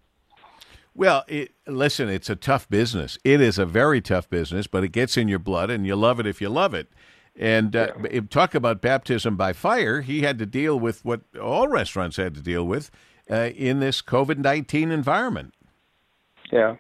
Well, 0.93 1.23
it, 1.27 1.53
listen, 1.65 2.09
it's 2.09 2.29
a 2.29 2.35
tough 2.35 2.69
business. 2.69 3.17
It 3.23 3.39
is 3.39 3.57
a 3.57 3.65
very 3.65 4.01
tough 4.01 4.29
business, 4.29 4.67
but 4.67 4.83
it 4.83 4.89
gets 4.89 5.15
in 5.17 5.27
your 5.27 5.39
blood, 5.39 5.69
and 5.69 5.87
you 5.87 5.95
love 5.95 6.19
it 6.19 6.27
if 6.27 6.41
you 6.41 6.49
love 6.49 6.73
it. 6.73 6.91
And 7.35 7.75
uh, 7.75 7.93
yeah. 8.11 8.19
talk 8.29 8.53
about 8.53 8.81
baptism 8.81 9.37
by 9.37 9.53
fire. 9.53 10.01
He 10.01 10.21
had 10.21 10.37
to 10.39 10.45
deal 10.45 10.77
with 10.77 11.05
what 11.05 11.21
all 11.41 11.69
restaurants 11.69 12.17
had 12.17 12.35
to 12.35 12.41
deal 12.41 12.65
with 12.65 12.91
uh, 13.29 13.51
in 13.55 13.79
this 13.79 14.01
COVID 14.01 14.37
nineteen 14.37 14.91
environment. 14.91 15.53
Yeah, 16.51 16.75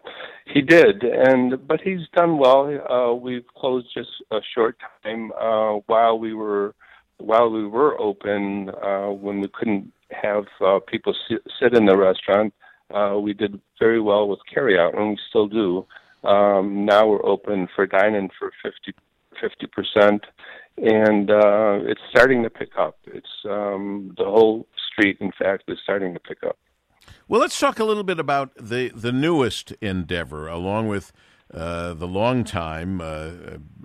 he 0.45 0.61
did, 0.61 1.03
and 1.03 1.67
but 1.67 1.81
he's 1.81 2.07
done 2.15 2.37
well. 2.37 2.65
Uh, 2.89 3.13
we've 3.13 3.47
closed 3.55 3.87
just 3.93 4.09
a 4.31 4.39
short 4.53 4.77
time 5.03 5.31
uh, 5.39 5.73
while 5.87 6.17
we 6.17 6.33
were 6.33 6.75
while 7.17 7.49
we 7.49 7.67
were 7.67 7.99
open. 7.99 8.69
Uh, 8.69 9.11
when 9.11 9.41
we 9.41 9.47
couldn't 9.53 9.91
have 10.11 10.45
uh, 10.65 10.79
people 10.87 11.15
sit, 11.29 11.41
sit 11.59 11.73
in 11.73 11.85
the 11.85 11.95
restaurant, 11.95 12.53
uh, 12.93 13.17
we 13.19 13.33
did 13.33 13.59
very 13.79 14.01
well 14.01 14.27
with 14.27 14.39
carryout, 14.53 14.97
and 14.97 15.09
we 15.09 15.17
still 15.29 15.47
do. 15.47 15.85
Um, 16.27 16.85
now 16.85 17.07
we're 17.07 17.25
open 17.25 17.67
for 17.75 17.85
dining 17.85 18.29
for 18.37 18.51
50 18.63 19.67
percent, 19.67 20.23
and 20.77 21.29
uh, 21.31 21.79
it's 21.83 22.01
starting 22.09 22.43
to 22.43 22.49
pick 22.49 22.71
up. 22.77 22.97
It's 23.05 23.27
um, 23.45 24.13
the 24.17 24.25
whole 24.25 24.67
street, 24.91 25.17
in 25.19 25.31
fact, 25.37 25.63
is 25.67 25.77
starting 25.83 26.13
to 26.13 26.19
pick 26.19 26.43
up. 26.43 26.57
Well, 27.31 27.39
let's 27.39 27.57
talk 27.57 27.79
a 27.79 27.85
little 27.85 28.03
bit 28.03 28.19
about 28.19 28.51
the 28.55 28.89
the 28.89 29.13
newest 29.13 29.71
endeavor, 29.79 30.49
along 30.49 30.89
with. 30.89 31.13
Uh, 31.53 31.93
the 31.93 32.07
long 32.07 32.45
time 32.45 33.01
uh, 33.01 33.31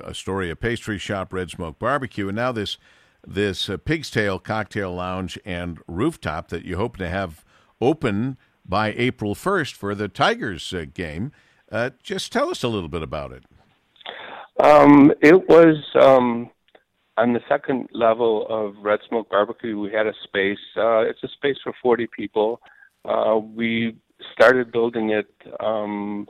Astoria 0.04 0.54
pastry 0.54 0.98
shop, 0.98 1.32
Red 1.32 1.50
Smoke 1.50 1.80
Barbecue, 1.80 2.28
and 2.28 2.36
now 2.36 2.52
this 2.52 2.78
this 3.26 3.68
uh, 3.68 3.76
Pig's 3.76 4.08
Tail 4.08 4.38
Cocktail 4.38 4.94
Lounge 4.94 5.36
and 5.44 5.80
rooftop 5.88 6.46
that 6.50 6.64
you 6.64 6.76
hope 6.76 6.96
to 6.98 7.08
have 7.08 7.44
open 7.80 8.36
by 8.64 8.94
April 8.96 9.34
1st 9.34 9.72
for 9.74 9.96
the 9.96 10.06
Tigers 10.06 10.72
uh, 10.72 10.84
game. 10.94 11.32
Uh, 11.72 11.90
just 12.00 12.30
tell 12.32 12.50
us 12.50 12.62
a 12.62 12.68
little 12.68 12.88
bit 12.88 13.02
about 13.02 13.32
it. 13.32 13.42
Um, 14.62 15.12
it 15.20 15.48
was 15.48 15.76
um, 16.00 16.50
on 17.16 17.32
the 17.32 17.40
second 17.48 17.88
level 17.92 18.46
of 18.48 18.76
Red 18.80 19.00
Smoke 19.08 19.28
Barbecue. 19.28 19.76
We 19.76 19.90
had 19.90 20.06
a 20.06 20.14
space. 20.22 20.58
Uh, 20.76 21.00
it's 21.00 21.22
a 21.24 21.28
space 21.28 21.56
for 21.64 21.72
40 21.82 22.06
people. 22.16 22.60
Uh, 23.06 23.38
we 23.38 23.96
started 24.32 24.72
building 24.72 25.10
it 25.10 25.30
um, 25.60 26.28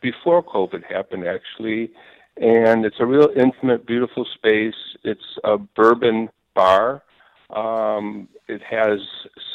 before 0.00 0.42
COVID 0.42 0.84
happened, 0.84 1.26
actually. 1.26 1.90
And 2.36 2.84
it's 2.84 2.96
a 3.00 3.06
real 3.06 3.28
intimate, 3.36 3.86
beautiful 3.86 4.24
space. 4.34 4.74
It's 5.02 5.38
a 5.44 5.58
bourbon 5.58 6.30
bar. 6.54 7.02
Um, 7.50 8.28
it 8.48 8.62
has 8.62 9.00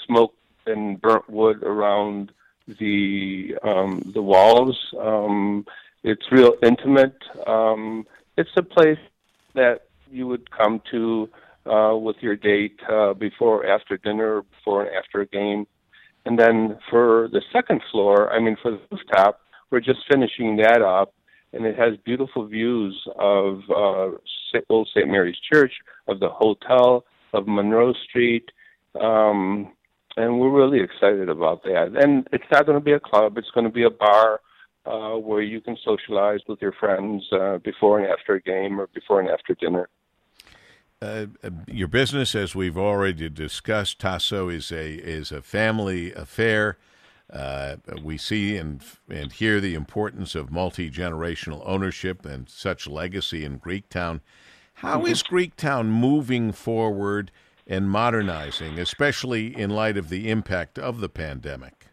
smoke 0.05 0.33
and 0.67 1.01
burnt 1.01 1.29
wood 1.29 1.63
around 1.63 2.31
the 2.67 3.55
um, 3.63 4.11
the 4.13 4.21
walls. 4.21 4.77
Um, 4.99 5.65
it's 6.03 6.31
real 6.31 6.55
intimate. 6.61 7.17
Um, 7.47 8.05
it's 8.37 8.55
a 8.57 8.63
place 8.63 8.99
that 9.53 9.83
you 10.11 10.27
would 10.27 10.51
come 10.51 10.81
to 10.91 11.29
uh, 11.65 11.95
with 11.95 12.17
your 12.21 12.35
date 12.35 12.79
uh, 12.89 13.13
before 13.13 13.63
or 13.63 13.65
after 13.65 13.97
dinner, 13.97 14.43
before 14.43 14.85
and 14.85 14.95
after 14.95 15.21
a 15.21 15.25
game. 15.25 15.65
And 16.25 16.39
then 16.39 16.77
for 16.89 17.29
the 17.31 17.41
second 17.53 17.81
floor, 17.91 18.31
I 18.33 18.39
mean, 18.39 18.57
for 18.61 18.71
the 18.71 18.79
rooftop, 18.91 19.41
we're 19.71 19.79
just 19.79 19.99
finishing 20.09 20.57
that 20.57 20.81
up, 20.81 21.13
and 21.53 21.65
it 21.65 21.77
has 21.77 21.93
beautiful 22.03 22.47
views 22.47 22.99
of 23.17 23.59
uh, 23.69 24.09
Old 24.69 24.89
St. 24.95 25.07
Mary's 25.07 25.37
Church, 25.51 25.73
of 26.07 26.19
the 26.19 26.29
hotel, 26.29 27.05
of 27.33 27.47
Monroe 27.47 27.93
Street. 28.09 28.49
Um, 28.99 29.71
and 30.17 30.39
we're 30.39 30.51
really 30.51 30.81
excited 30.83 31.29
about 31.29 31.63
that. 31.63 31.93
And 32.01 32.27
it's 32.31 32.43
not 32.51 32.65
going 32.65 32.79
to 32.79 32.83
be 32.83 32.93
a 32.93 32.99
club; 32.99 33.37
it's 33.37 33.51
going 33.51 33.65
to 33.65 33.71
be 33.71 33.83
a 33.83 33.89
bar 33.89 34.39
uh, 34.85 35.17
where 35.17 35.41
you 35.41 35.61
can 35.61 35.77
socialize 35.83 36.39
with 36.47 36.61
your 36.61 36.73
friends 36.73 37.23
uh, 37.31 37.57
before 37.59 37.99
and 37.99 38.07
after 38.07 38.35
a 38.35 38.41
game 38.41 38.79
or 38.79 38.87
before 38.93 39.19
and 39.19 39.29
after 39.29 39.53
dinner. 39.55 39.89
Uh, 41.01 41.27
uh 41.43 41.49
your 41.67 41.87
business, 41.87 42.35
as 42.35 42.55
we've 42.55 42.77
already 42.77 43.29
discussed, 43.29 43.99
Tasso 43.99 44.49
is 44.49 44.71
a 44.71 44.95
is 44.95 45.31
a 45.31 45.41
family 45.41 46.13
affair. 46.13 46.77
Uh, 47.31 47.77
we 48.01 48.17
see 48.17 48.55
and 48.57 48.83
and 49.09 49.33
hear 49.33 49.59
the 49.59 49.75
importance 49.75 50.35
of 50.35 50.51
multi 50.51 50.89
generational 50.89 51.61
ownership 51.65 52.25
and 52.25 52.49
such 52.49 52.87
legacy 52.87 53.43
in 53.43 53.59
Greektown. 53.59 54.21
How 54.75 54.99
mm-hmm. 54.99 55.07
is 55.07 55.23
Greektown 55.23 55.87
moving 55.87 56.51
forward? 56.51 57.31
and 57.67 57.89
modernizing, 57.89 58.79
especially 58.79 59.57
in 59.57 59.69
light 59.69 59.97
of 59.97 60.09
the 60.09 60.29
impact 60.29 60.77
of 60.77 60.99
the 60.99 61.09
pandemic? 61.09 61.87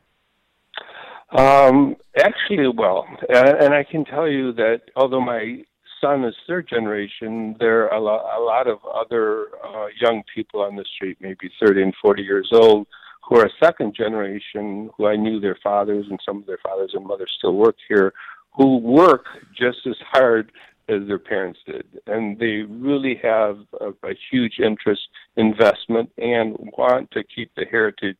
Um, 1.31 1.97
actually, 2.19 2.69
well, 2.69 3.07
and 3.31 3.73
I 3.73 3.85
can 3.85 4.05
tell 4.05 4.29
you 4.29 4.53
that 4.53 4.83
although 4.97 5.21
my 5.21 5.65
son 6.03 6.25
is 6.25 6.35
third 6.47 6.69
generation, 6.69 7.57
there 7.59 7.85
are 7.85 7.97
a 7.97 8.01
lot, 8.01 8.39
a 8.39 8.43
lot 8.43 8.67
of 8.67 8.79
other 8.85 9.47
uh, 9.65 9.87
young 10.01 10.23
people 10.35 10.61
on 10.61 10.77
the 10.77 10.85
street, 10.97 11.17
maybe 11.21 11.51
30 11.61 11.83
and 11.83 11.95
40 12.03 12.23
years 12.23 12.51
old, 12.53 12.87
who 13.29 13.39
are 13.39 13.51
second 13.63 13.95
generation, 13.95 14.91
who 14.97 15.07
I 15.07 15.17
knew 15.17 15.41
their 15.41 15.59
fathers 15.63 16.07
and 16.11 16.19
some 16.27 16.39
of 16.39 16.47
their 16.47 16.59
fathers 16.63 16.93
and 16.95 17.07
mothers 17.07 17.33
still 17.39 17.55
work 17.55 17.77
here, 17.89 18.13
who 18.57 18.79
work 18.79 19.27
just 19.59 19.79
as 19.87 19.97
hard 20.11 20.53
as 20.89 21.07
their 21.07 21.19
parents 21.19 21.61
did. 21.67 21.87
And 22.07 22.39
they 22.39 22.63
really 22.69 23.19
have 23.23 23.59
a, 23.81 23.91
a 24.07 24.15
huge 24.31 24.55
interest, 24.59 25.03
investment, 25.37 26.11
and 26.19 26.57
want 26.77 27.11
to 27.13 27.23
keep 27.23 27.53
the 27.55 27.65
heritage 27.71 28.17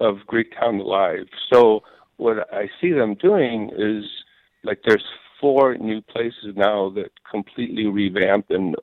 of 0.00 0.18
Greektown 0.30 0.80
alive. 0.80 1.26
So 1.52 1.82
what 2.16 2.52
I 2.52 2.68
see 2.80 2.92
them 2.92 3.14
doing 3.14 3.70
is 3.76 4.04
like 4.62 4.80
there's 4.86 5.04
four 5.40 5.76
new 5.76 6.00
places 6.02 6.54
now 6.56 6.90
that 6.90 7.10
completely 7.30 7.86
revamped 7.86 8.50
and 8.50 8.76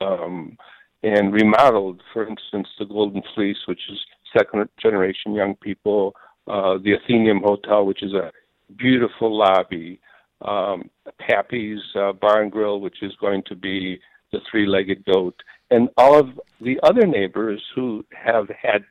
um, 0.00 0.56
and 1.02 1.32
remodeled. 1.32 2.02
For 2.12 2.26
instance, 2.26 2.68
the 2.78 2.84
Golden 2.84 3.22
Fleece, 3.34 3.58
which 3.66 3.80
is 3.90 3.98
second 4.36 4.68
generation 4.80 5.34
young 5.34 5.54
people, 5.56 6.14
uh, 6.46 6.78
the 6.78 6.94
Athenaeum 6.94 7.40
Hotel, 7.42 7.84
which 7.84 8.02
is 8.02 8.12
a 8.14 8.32
beautiful 8.76 9.36
lobby, 9.36 10.00
um, 10.42 10.90
Pappy's 11.18 11.80
uh, 11.94 12.12
Bar 12.12 12.42
and 12.42 12.52
Grill, 12.52 12.80
which 12.80 13.02
is 13.02 13.12
going 13.20 13.42
to 13.46 13.54
be 13.54 14.00
the 14.32 14.40
three-legged 14.50 15.04
goat, 15.04 15.34
and 15.70 15.88
all 15.96 16.18
of 16.18 16.40
the 16.60 16.80
other 16.82 17.06
neighbors 17.06 17.62
who 17.74 18.04
have 18.10 18.48
had. 18.48 18.84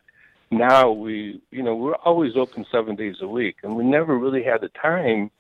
Now 0.53 0.91
we, 0.91 1.41
you 1.49 1.63
know, 1.63 1.75
we're 1.75 1.95
always 1.95 2.33
open 2.35 2.65
seven 2.71 2.95
days 2.95 3.15
a 3.21 3.27
week, 3.27 3.57
and 3.63 3.75
we 3.75 3.85
never 3.85 4.17
really 4.19 4.43
had 4.43 4.61
the 4.61 4.69
time 4.69 5.31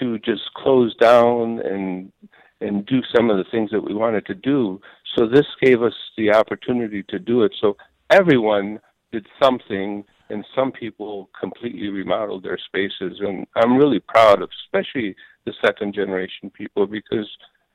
to 0.00 0.18
just 0.20 0.42
close 0.56 0.94
down 0.96 1.60
and 1.60 2.12
and 2.60 2.86
do 2.86 3.00
some 3.14 3.30
of 3.30 3.36
the 3.36 3.44
things 3.50 3.70
that 3.70 3.84
we 3.84 3.92
wanted 3.92 4.24
to 4.26 4.34
do. 4.34 4.80
So 5.16 5.26
this 5.26 5.46
gave 5.60 5.82
us 5.82 5.92
the 6.16 6.32
opportunity 6.32 7.02
to 7.08 7.18
do 7.18 7.42
it. 7.42 7.52
So 7.60 7.76
everyone 8.10 8.80
did 9.12 9.26
something 9.42 10.04
and 10.30 10.46
some 10.54 10.72
people 10.72 11.28
completely 11.38 11.88
remodeled 11.88 12.42
their 12.42 12.58
spaces 12.58 13.20
and 13.20 13.46
i'm 13.56 13.76
really 13.76 14.00
proud 14.00 14.40
of 14.40 14.48
especially 14.64 15.14
the 15.44 15.52
second 15.62 15.94
generation 15.94 16.50
people 16.50 16.86
because 16.86 17.28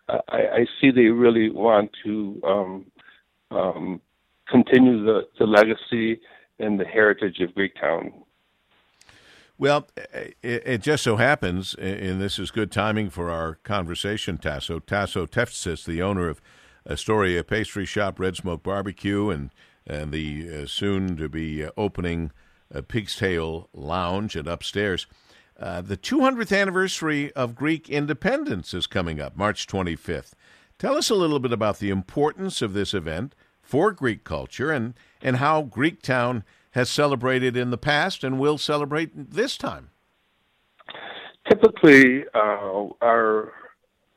I, 0.10 0.38
I 0.38 0.66
see 0.80 0.92
they 0.92 1.08
really 1.08 1.50
want 1.50 1.92
to 2.04 2.42
um, 2.46 2.86
um, 3.52 4.02
continue 4.48 5.04
the, 5.06 5.28
the 5.38 5.46
legacy 5.46 6.20
and 6.60 6.80
the 6.80 6.86
heritage 6.86 7.40
of 7.40 7.52
Greektown. 7.52 8.12
Well, 9.60 9.90
it, 9.98 10.38
it, 10.42 10.82
just 10.82 11.04
so 11.04 11.18
happens, 11.18 11.76
and 11.76 12.22
this 12.22 12.40
is 12.40 12.50
good 12.50 12.72
timing 12.72 13.10
for 13.10 13.30
our 13.30 13.56
conversation, 13.56 14.38
Tasso. 14.38 14.80
Tasso 14.80 15.26
Tefcis, 15.26 15.84
the 15.84 16.02
owner 16.02 16.30
of 16.30 16.42
Astoria 16.90 17.44
Pastry 17.44 17.86
Shop, 17.86 18.22
Red 18.22 18.38
Smoke 18.38 18.64
Barbecue, 18.64 19.30
and, 19.30 19.50
and 19.86 20.14
the 20.14 20.62
uh, 20.62 20.66
soon 20.66 21.18
to 21.18 21.28
be 21.28 21.66
uh, 21.66 21.72
opening 21.76 22.32
uh, 22.74 22.82
Pig's 22.88 23.18
Tail 23.18 23.68
Lounge 23.74 24.38
and 24.38 24.48
upstairs. 24.48 25.08
The 25.58 26.00
200th 26.02 26.58
anniversary 26.58 27.34
of 27.34 27.54
Greek 27.54 27.90
independence 27.90 28.74
is 28.74 28.88
coming 28.88 29.20
up, 29.20 29.36
March 29.36 29.68
25th. 29.68 30.32
Tell 30.78 30.96
us 30.96 31.10
a 31.10 31.16
little 31.16 31.40
bit 31.40 31.52
about 31.52 31.80
the 31.80 31.90
importance 31.90 32.62
of 32.62 32.72
this 32.72 32.94
event 32.94 33.36
for 33.62 33.92
Greek 33.92 34.24
culture 34.24 34.72
and, 34.72 34.94
and 35.22 35.36
how 35.36 35.64
Greektown 35.64 36.44
has 36.72 36.90
celebrated 36.90 37.58
in 37.58 37.72
the 37.72 37.78
past 37.78 38.24
and 38.24 38.40
will 38.40 38.58
celebrate 38.58 39.32
this 39.34 39.58
time. 39.58 39.90
Typically, 41.50 42.26
uh, 42.34 42.88
our 43.02 43.54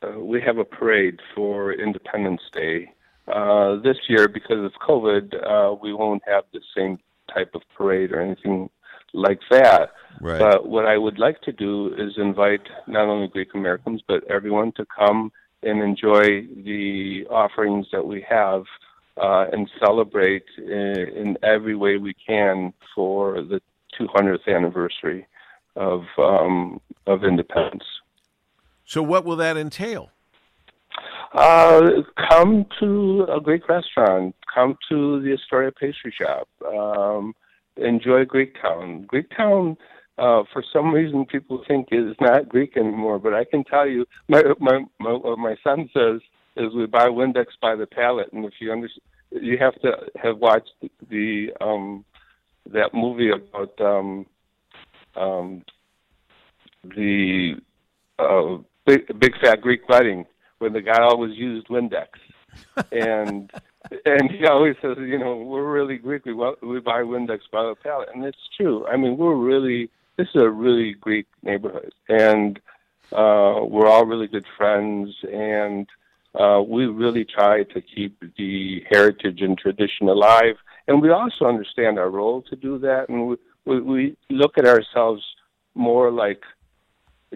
uh, 0.03 0.19
we 0.19 0.41
have 0.41 0.59
a 0.59 0.65
parade 0.65 1.21
for 1.35 1.73
Independence 1.73 2.43
Day 2.53 2.93
Uh, 3.29 3.77
this 3.83 3.99
year, 4.09 4.27
because 4.27 4.63
of 4.65 4.73
COVID, 4.89 5.27
uh, 5.47 5.77
we 5.81 5.93
won't 5.95 6.23
have 6.27 6.45
the 6.53 6.61
same 6.77 6.99
type 7.33 7.53
of 7.55 7.63
parade 7.77 8.11
or 8.13 8.21
anything 8.21 8.69
like 9.15 9.39
that. 9.49 9.91
Right. 10.21 10.41
But 10.41 10.67
what 10.67 10.87
I 10.87 10.99
would 10.99 11.19
like 11.21 11.41
to 11.43 11.53
do 11.53 11.95
is 11.97 12.19
invite 12.19 12.67
not 12.89 13.07
only 13.07 13.29
Greek 13.29 13.55
Americans, 13.55 14.03
but 14.09 14.25
everyone 14.29 14.73
to 14.73 14.85
come 14.87 15.31
and 15.63 15.81
enjoy 15.81 16.25
the 16.71 17.25
offerings 17.31 17.87
that 17.93 18.05
we 18.05 18.27
have 18.29 18.65
uh, 19.21 19.47
and 19.53 19.69
celebrate 19.79 20.45
in, 20.59 21.07
in 21.15 21.39
every 21.43 21.75
way 21.75 21.97
we 21.97 22.15
can 22.27 22.73
for 22.95 23.43
the 23.43 23.61
200th 24.01 24.47
anniversary 24.49 25.27
of 25.77 26.03
um, 26.19 26.81
of 27.07 27.25
independence. 27.25 27.85
So, 28.85 29.03
what 29.03 29.25
will 29.25 29.37
that 29.37 29.57
entail? 29.57 30.11
Uh, 31.33 32.03
come 32.31 32.67
to 32.79 33.27
a 33.35 33.41
Greek 33.41 33.69
restaurant. 33.69 34.35
Come 34.55 34.77
to 34.91 35.23
the 35.23 35.33
Astoria 35.33 35.73
Pastry 35.73 36.15
Shop. 36.21 36.47
Um, 36.67 37.35
enjoy 37.77 38.27
Greek 38.27 38.61
Town. 38.61 39.05
Greek 39.09 39.35
Town, 39.35 39.79
uh, 40.19 40.43
for 40.53 40.63
some 40.73 40.93
reason, 40.93 41.25
people 41.25 41.65
think 41.67 41.89
is 41.91 42.15
not 42.21 42.51
Greek 42.51 42.77
anymore. 42.77 43.19
But 43.19 43.33
I 43.33 43.45
can 43.45 43.65
tell 43.65 43.89
you, 43.89 44.05
my 44.29 44.43
my 44.61 44.85
my, 45.01 45.19
my 45.37 45.57
son 45.65 45.89
says 45.95 46.21
is 46.57 46.75
we 46.75 46.87
buy 46.87 47.09
Windex 47.09 47.47
by 47.61 47.75
the 47.75 47.87
pallet, 47.87 48.33
and 48.33 48.45
if 48.45 48.55
you 48.61 48.73
understand, 48.73 49.03
you 49.31 49.57
have 49.59 49.75
to 49.81 49.93
have 50.23 50.39
watched 50.39 50.73
the, 51.09 51.51
um, 51.61 52.05
that 52.71 52.93
movie 52.93 53.31
about 53.31 53.81
um, 53.81 54.27
um, 55.17 55.65
the 56.85 57.55
uh, 58.19 58.59
big, 58.87 59.19
big 59.19 59.33
fat 59.41 59.61
Greek 59.61 59.89
wedding 59.89 60.27
when 60.59 60.73
the 60.73 60.83
guy 60.83 61.03
always 61.03 61.37
used 61.37 61.69
Windex, 61.69 62.09
and 62.93 63.51
and 64.05 64.31
he 64.31 64.47
always 64.47 64.77
says, 64.81 64.97
you 64.99 65.19
know, 65.19 65.37
we're 65.37 65.71
really 65.71 65.97
Greek. 65.97 66.25
We 66.25 66.35
we 66.35 66.81
buy 66.81 67.03
Windex 67.03 67.41
by 67.51 67.63
the 67.65 67.75
pallet, 67.83 68.09
and 68.15 68.25
it's 68.25 68.49
true. 68.57 68.87
I 68.87 68.97
mean, 68.97 69.17
we're 69.17 69.35
really 69.35 69.91
this 70.17 70.29
is 70.35 70.43
a 70.43 70.51
really 70.51 70.95
Greek 70.95 71.27
neighborhood, 71.43 71.93
and 72.09 72.59
uh, 73.13 73.61
we're 73.63 73.89
all 73.89 74.07
really 74.07 74.29
good 74.29 74.47
friends, 74.57 75.15
and 75.23 75.89
uh, 76.35 76.63
we 76.67 76.87
really 76.87 77.25
try 77.25 77.63
to 77.63 77.81
keep 77.81 78.23
the 78.37 78.85
heritage 78.89 79.43
and 79.43 79.59
tradition 79.59 80.09
alive, 80.09 80.57
and 80.89 81.03
we 81.03 81.11
also 81.11 81.45
understand 81.45 81.99
our 81.99 82.11
role 82.11 82.43
to 82.43 82.57
do 82.57 82.79
that, 82.79 83.09
and 83.09 83.29
we 83.29 83.37
we, 83.65 83.81
we 83.81 84.17
look 84.31 84.59
at 84.59 84.67
ourselves 84.67 85.23
more 85.75 86.11
like 86.11 86.43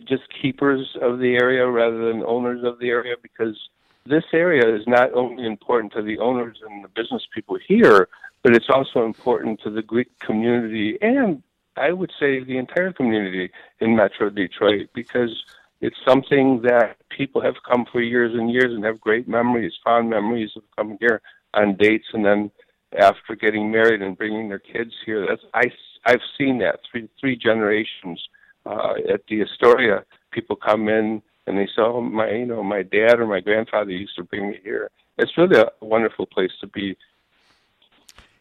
just 0.04 0.24
keepers 0.42 0.96
of 1.00 1.18
the 1.18 1.36
area 1.36 1.66
rather 1.66 2.08
than 2.08 2.22
owners 2.24 2.64
of 2.64 2.78
the 2.78 2.88
area 2.88 3.14
because 3.22 3.56
this 4.04 4.24
area 4.32 4.74
is 4.74 4.82
not 4.86 5.12
only 5.14 5.46
important 5.46 5.92
to 5.92 6.02
the 6.02 6.18
owners 6.18 6.58
and 6.68 6.84
the 6.84 6.88
business 6.88 7.26
people 7.34 7.58
here, 7.66 8.08
but 8.42 8.54
it's 8.54 8.68
also 8.68 9.04
important 9.04 9.60
to 9.62 9.70
the 9.70 9.82
Greek 9.82 10.08
community 10.18 10.98
and 11.00 11.42
I 11.76 11.92
would 11.92 12.12
say 12.18 12.42
the 12.42 12.56
entire 12.56 12.92
community 12.92 13.50
in 13.80 13.96
Metro 13.96 14.30
Detroit 14.30 14.88
because 14.94 15.44
it's 15.80 15.96
something 16.06 16.62
that 16.62 16.96
people 17.10 17.40
have 17.42 17.56
come 17.68 17.84
for 17.90 18.00
years 18.00 18.32
and 18.34 18.50
years 18.50 18.72
and 18.74 18.84
have 18.84 19.00
great 19.00 19.28
memories, 19.28 19.72
fond 19.84 20.08
memories 20.08 20.50
of 20.56 20.62
coming 20.76 20.96
here 21.00 21.20
on 21.54 21.76
dates 21.76 22.06
and 22.12 22.24
then 22.24 22.50
after 22.98 23.34
getting 23.34 23.70
married 23.70 24.02
and 24.02 24.16
bringing 24.16 24.48
their 24.48 24.58
kids 24.58 24.92
here. 25.04 25.26
That's 25.28 25.42
I 25.54 25.70
I've 26.04 26.20
seen 26.38 26.58
that 26.58 26.80
three 26.90 27.08
three 27.20 27.36
generations 27.36 28.22
uh, 28.64 28.94
at 29.12 29.22
the 29.28 29.42
Astoria, 29.42 30.04
people 30.30 30.56
come 30.56 30.88
in 30.88 31.22
and 31.46 31.58
they 31.58 31.66
say, 31.66 31.82
"Oh, 31.82 32.00
my, 32.00 32.30
you 32.30 32.46
know, 32.46 32.62
my 32.62 32.82
dad 32.82 33.20
or 33.20 33.26
my 33.26 33.40
grandfather 33.40 33.90
used 33.90 34.16
to 34.16 34.24
bring 34.24 34.50
me 34.50 34.58
here." 34.62 34.90
It's 35.18 35.36
really 35.36 35.58
a 35.58 35.70
wonderful 35.80 36.26
place 36.26 36.52
to 36.60 36.66
be. 36.66 36.96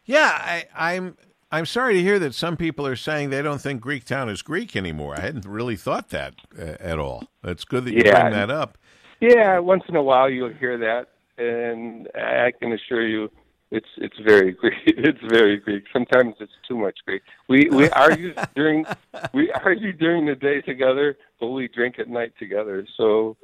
Yeah, 0.04 0.30
I, 0.32 0.64
I'm. 0.76 1.16
I'm 1.50 1.66
sorry 1.66 1.94
to 1.94 2.02
hear 2.02 2.18
that 2.18 2.34
some 2.34 2.56
people 2.56 2.86
are 2.86 2.96
saying 2.96 3.30
they 3.30 3.42
don't 3.42 3.60
think 3.60 3.80
Greek 3.80 4.04
Town 4.04 4.28
is 4.28 4.42
Greek 4.42 4.74
anymore. 4.74 5.14
I 5.16 5.20
hadn't 5.20 5.44
really 5.46 5.76
thought 5.76 6.08
that 6.10 6.34
uh, 6.58 6.74
at 6.80 6.98
all. 6.98 7.28
It's 7.44 7.64
good 7.64 7.84
that 7.84 7.92
you 7.94 8.02
Yeah. 8.04 8.22
bring 8.22 8.32
that 8.32 8.50
up. 8.50 8.78
Yeah, 9.20 9.58
once 9.60 9.84
in 9.88 9.96
a 9.96 10.02
while 10.02 10.28
you'll 10.28 10.52
hear 10.52 10.76
that, 10.78 11.08
and 11.42 12.08
I 12.14 12.52
can 12.60 12.72
assure 12.72 13.06
you, 13.06 13.30
it's 13.70 13.86
it's 13.96 14.18
very 14.18 14.52
Greek. 14.60 14.74
It's 14.86 15.20
very 15.28 15.56
Greek. 15.58 15.84
Sometimes 15.92 16.34
it's 16.40 16.52
too 16.68 16.76
much 16.76 16.98
Greek. 17.06 17.22
We 17.48 17.68
we 17.70 17.88
argue 17.90 18.34
during 18.56 18.84
we 19.32 19.50
argue 19.52 19.92
during 19.92 20.26
the 20.26 20.34
day 20.34 20.60
together, 20.60 21.16
but 21.40 21.48
we 21.48 21.68
drink 21.68 21.98
at 21.98 22.08
night 22.08 22.32
together. 22.38 22.86
So. 22.96 23.36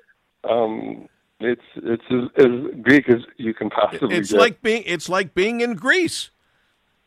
um 0.48 1.08
it's 1.44 1.62
it's 1.76 2.04
as, 2.08 2.44
as 2.44 2.52
Greek 2.82 3.08
as 3.08 3.16
you 3.36 3.52
can 3.52 3.68
possibly 3.68 4.14
It's 4.16 4.30
get. 4.30 4.38
like 4.40 4.62
being 4.62 4.84
it's 4.86 5.08
like 5.08 5.34
being 5.34 5.60
in 5.60 5.74
Greece. 5.74 6.30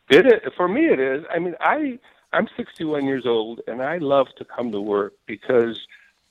It 0.08 0.26
is 0.26 0.52
for 0.56 0.68
me. 0.68 0.86
It 0.86 1.00
is. 1.00 1.24
I 1.30 1.38
mean, 1.38 1.54
I 1.60 1.98
I'm 2.32 2.48
61 2.56 3.06
years 3.06 3.24
old, 3.26 3.60
and 3.66 3.82
I 3.82 3.98
love 3.98 4.26
to 4.38 4.44
come 4.44 4.70
to 4.72 4.80
work 4.80 5.14
because 5.26 5.78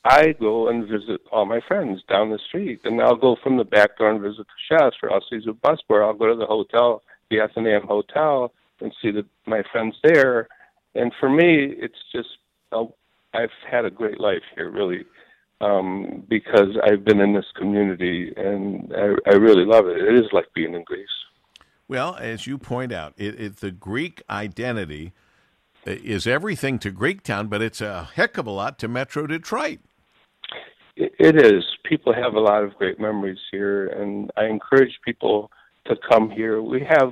I 0.04 0.34
go 0.34 0.68
and 0.70 0.88
visit 0.88 1.22
all 1.32 1.46
my 1.46 1.62
friends 1.68 2.04
down 2.08 2.30
the 2.30 2.38
street, 2.38 2.82
and 2.84 3.02
I'll 3.02 3.16
go 3.16 3.36
from 3.42 3.58
the 3.58 3.64
back 3.64 3.98
door 3.98 4.12
and 4.12 4.22
visit 4.22 4.46
the 4.46 4.78
chefs, 4.78 4.98
or 5.02 5.12
I'll 5.12 5.26
see 5.30 5.40
the 5.44 5.54
bus 5.54 5.80
bar. 5.90 6.04
I'll 6.04 6.14
go 6.14 6.28
to 6.28 6.36
the 6.36 6.46
hotel, 6.46 7.02
the 7.32 7.42
Athenaeum 7.42 7.88
Hotel, 7.88 8.54
and 8.82 8.94
see 9.02 9.12
the, 9.12 9.26
my 9.48 9.64
friends 9.72 9.96
there. 10.04 10.48
And 10.94 11.12
for 11.20 11.30
me, 11.30 11.74
it's 11.78 11.98
just 12.14 12.30
uh, 12.72 12.86
I've 13.34 13.50
had 13.70 13.86
a 13.86 13.90
great 13.90 14.20
life 14.20 14.44
here, 14.54 14.70
really, 14.70 15.06
um, 15.60 16.24
because 16.30 16.78
I've 16.84 17.04
been 17.04 17.20
in 17.20 17.34
this 17.34 17.52
community, 17.56 18.32
and 18.38 18.94
I, 18.96 19.32
I 19.32 19.36
really 19.36 19.66
love 19.66 19.88
it. 19.88 19.98
It 19.98 20.16
is 20.16 20.32
like 20.32 20.46
being 20.54 20.76
in 20.76 20.84
Greece. 20.84 21.08
Well, 21.88 22.16
as 22.16 22.48
you 22.48 22.58
point 22.58 22.92
out, 22.92 23.14
it, 23.18 23.40
it, 23.40 23.58
the 23.58 23.72
Greek 23.72 24.24
identity 24.30 25.14
uh, 25.86 25.92
is 25.92 26.26
everything 26.26 26.80
to 26.80 26.92
Greek 26.92 27.22
Town, 27.22 27.48
but 27.48 27.62
it's 27.62 27.82
a 27.82 28.10
heck 28.16 28.38
of 28.38 28.48
a 28.48 28.52
lot 28.52 28.80
to 28.80 28.88
Metro 28.88 29.28
Detroit. 29.28 29.80
It 30.96 31.14
it 31.20 31.36
is. 31.36 31.64
People 31.84 32.14
have 32.14 32.34
a 32.34 32.40
lot 32.40 32.64
of 32.64 32.76
great 32.76 33.00
memories 33.00 33.40
here, 33.52 33.88
and 33.88 34.32
I 34.36 34.46
encourage 34.46 35.00
people 35.04 35.52
to 35.86 35.96
come 36.10 36.32
here. 36.32 36.62
We 36.62 36.82
have, 36.82 37.12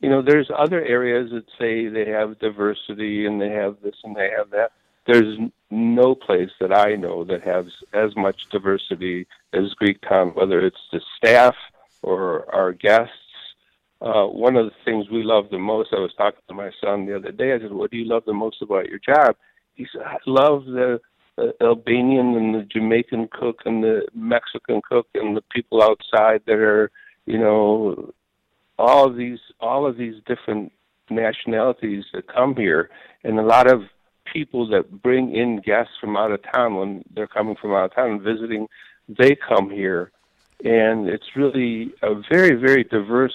you 0.00 0.08
know, 0.08 0.22
there's 0.22 0.50
other 0.56 0.84
areas 0.84 1.30
that 1.32 1.46
say 1.58 1.88
they 1.88 2.08
have 2.10 2.38
diversity 2.38 3.26
and 3.26 3.40
they 3.40 3.50
have 3.50 3.76
this 3.82 3.96
and 4.04 4.14
they 4.14 4.30
have 4.36 4.50
that. 4.50 4.70
There's 5.06 5.38
no 5.70 6.14
place 6.14 6.50
that 6.60 6.72
I 6.72 6.94
know 6.94 7.24
that 7.24 7.42
has 7.42 7.64
as 7.92 8.14
much 8.14 8.36
diversity 8.52 9.26
as 9.52 9.74
Greektown, 9.82 10.36
whether 10.36 10.64
it's 10.64 10.76
the 10.92 11.00
staff 11.16 11.56
or 12.02 12.52
our 12.54 12.72
guests. 12.72 13.14
Uh, 14.02 14.26
one 14.26 14.56
of 14.56 14.66
the 14.66 14.72
things 14.84 15.08
we 15.10 15.22
love 15.22 15.44
the 15.50 15.58
most, 15.58 15.90
I 15.92 16.00
was 16.00 16.12
talking 16.18 16.40
to 16.48 16.54
my 16.54 16.70
son 16.82 17.06
the 17.06 17.14
other 17.14 17.30
day. 17.30 17.54
I 17.54 17.60
said, 17.60 17.72
"What 17.72 17.92
do 17.92 17.96
you 17.96 18.04
love 18.04 18.24
the 18.26 18.32
most 18.32 18.60
about 18.60 18.88
your 18.88 18.98
job?" 18.98 19.36
He 19.74 19.86
said, 19.92 20.02
"I 20.02 20.16
love 20.26 20.64
the 20.64 21.00
uh, 21.38 21.52
Albanian 21.60 22.34
and 22.34 22.54
the 22.54 22.62
Jamaican 22.62 23.28
cook 23.32 23.60
and 23.64 23.82
the 23.82 24.02
Mexican 24.12 24.80
cook 24.88 25.06
and 25.14 25.36
the 25.36 25.44
people 25.54 25.82
outside 25.82 26.42
that 26.46 26.56
are, 26.56 26.90
you 27.26 27.38
know, 27.38 28.12
all 28.76 29.06
of 29.06 29.16
these 29.16 29.38
all 29.60 29.86
of 29.86 29.96
these 29.96 30.16
different 30.26 30.72
nationalities 31.08 32.04
that 32.12 32.26
come 32.26 32.56
here, 32.56 32.90
and 33.22 33.38
a 33.38 33.42
lot 33.42 33.70
of 33.70 33.82
people 34.32 34.68
that 34.70 35.02
bring 35.02 35.34
in 35.34 35.60
guests 35.64 35.92
from 36.00 36.16
out 36.16 36.32
of 36.32 36.40
town 36.52 36.74
when 36.74 37.04
they're 37.14 37.28
coming 37.28 37.54
from 37.60 37.72
out 37.72 37.84
of 37.84 37.94
town 37.94 38.10
and 38.10 38.22
visiting, 38.22 38.66
they 39.08 39.36
come 39.36 39.70
here, 39.70 40.10
and 40.64 41.08
it's 41.08 41.36
really 41.36 41.92
a 42.02 42.14
very 42.30 42.54
very 42.54 42.84
diverse 42.84 43.34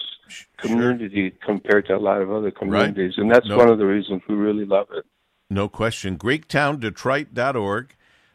community 0.58 1.32
compared 1.44 1.86
to 1.86 1.96
a 1.96 1.98
lot 1.98 2.20
of 2.20 2.30
other 2.30 2.50
communities, 2.50 3.14
and 3.16 3.30
that's 3.30 3.46
No. 3.48 3.56
one 3.56 3.68
of 3.68 3.78
the 3.78 3.86
reasons 3.86 4.22
we 4.28 4.34
really 4.34 4.64
love 4.64 4.88
it. 4.92 5.04
No 5.50 5.68
question. 5.68 6.18
GreektownDetroit.org. 6.18 7.94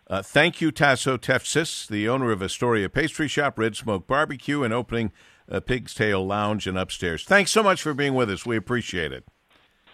Uh, 0.09 0.21
thank 0.21 0.59
you, 0.61 0.71
Tasso 0.71 1.17
Tefsis, 1.17 1.87
the 1.87 2.09
owner 2.09 2.31
of 2.31 2.41
Astoria 2.41 2.89
Pastry 2.89 3.27
Shop, 3.27 3.57
Red 3.57 3.75
Smoke 3.75 4.07
Barbecue, 4.07 4.63
and 4.63 4.73
opening 4.73 5.11
a 5.47 5.61
Pig's 5.61 5.93
Tail 5.93 6.25
Lounge 6.25 6.67
and 6.67 6.77
upstairs. 6.77 7.23
Thanks 7.23 7.51
so 7.51 7.63
much 7.63 7.81
for 7.81 7.93
being 7.93 8.13
with 8.15 8.29
us. 8.29 8.45
We 8.45 8.57
appreciate 8.57 9.11
it. 9.11 9.25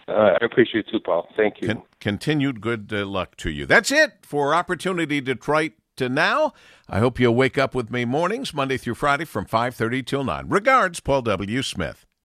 Uh, 0.08 0.36
I 0.40 0.44
appreciate 0.44 0.86
it 0.86 0.90
too, 0.90 1.00
Paul. 1.00 1.28
Thank 1.36 1.60
you. 1.60 1.68
Con- 1.68 1.82
continued 2.00 2.60
good 2.60 2.92
uh, 2.92 3.06
luck 3.06 3.36
to 3.36 3.50
you. 3.50 3.66
That's 3.66 3.92
it 3.92 4.12
for 4.22 4.54
Opportunity 4.54 5.20
Detroit 5.20 5.72
to 6.00 6.08
now. 6.08 6.52
I 6.88 6.98
hope 6.98 7.20
you'll 7.20 7.34
wake 7.34 7.58
up 7.58 7.74
with 7.74 7.90
me 7.90 8.04
mornings, 8.04 8.52
Monday 8.54 8.78
through 8.78 8.94
Friday 8.94 9.26
from 9.26 9.44
5.30 9.46 10.04
till 10.06 10.24
9. 10.24 10.48
Regards, 10.48 11.00
Paul 11.00 11.22
W. 11.22 11.62
Smith. 11.62 12.06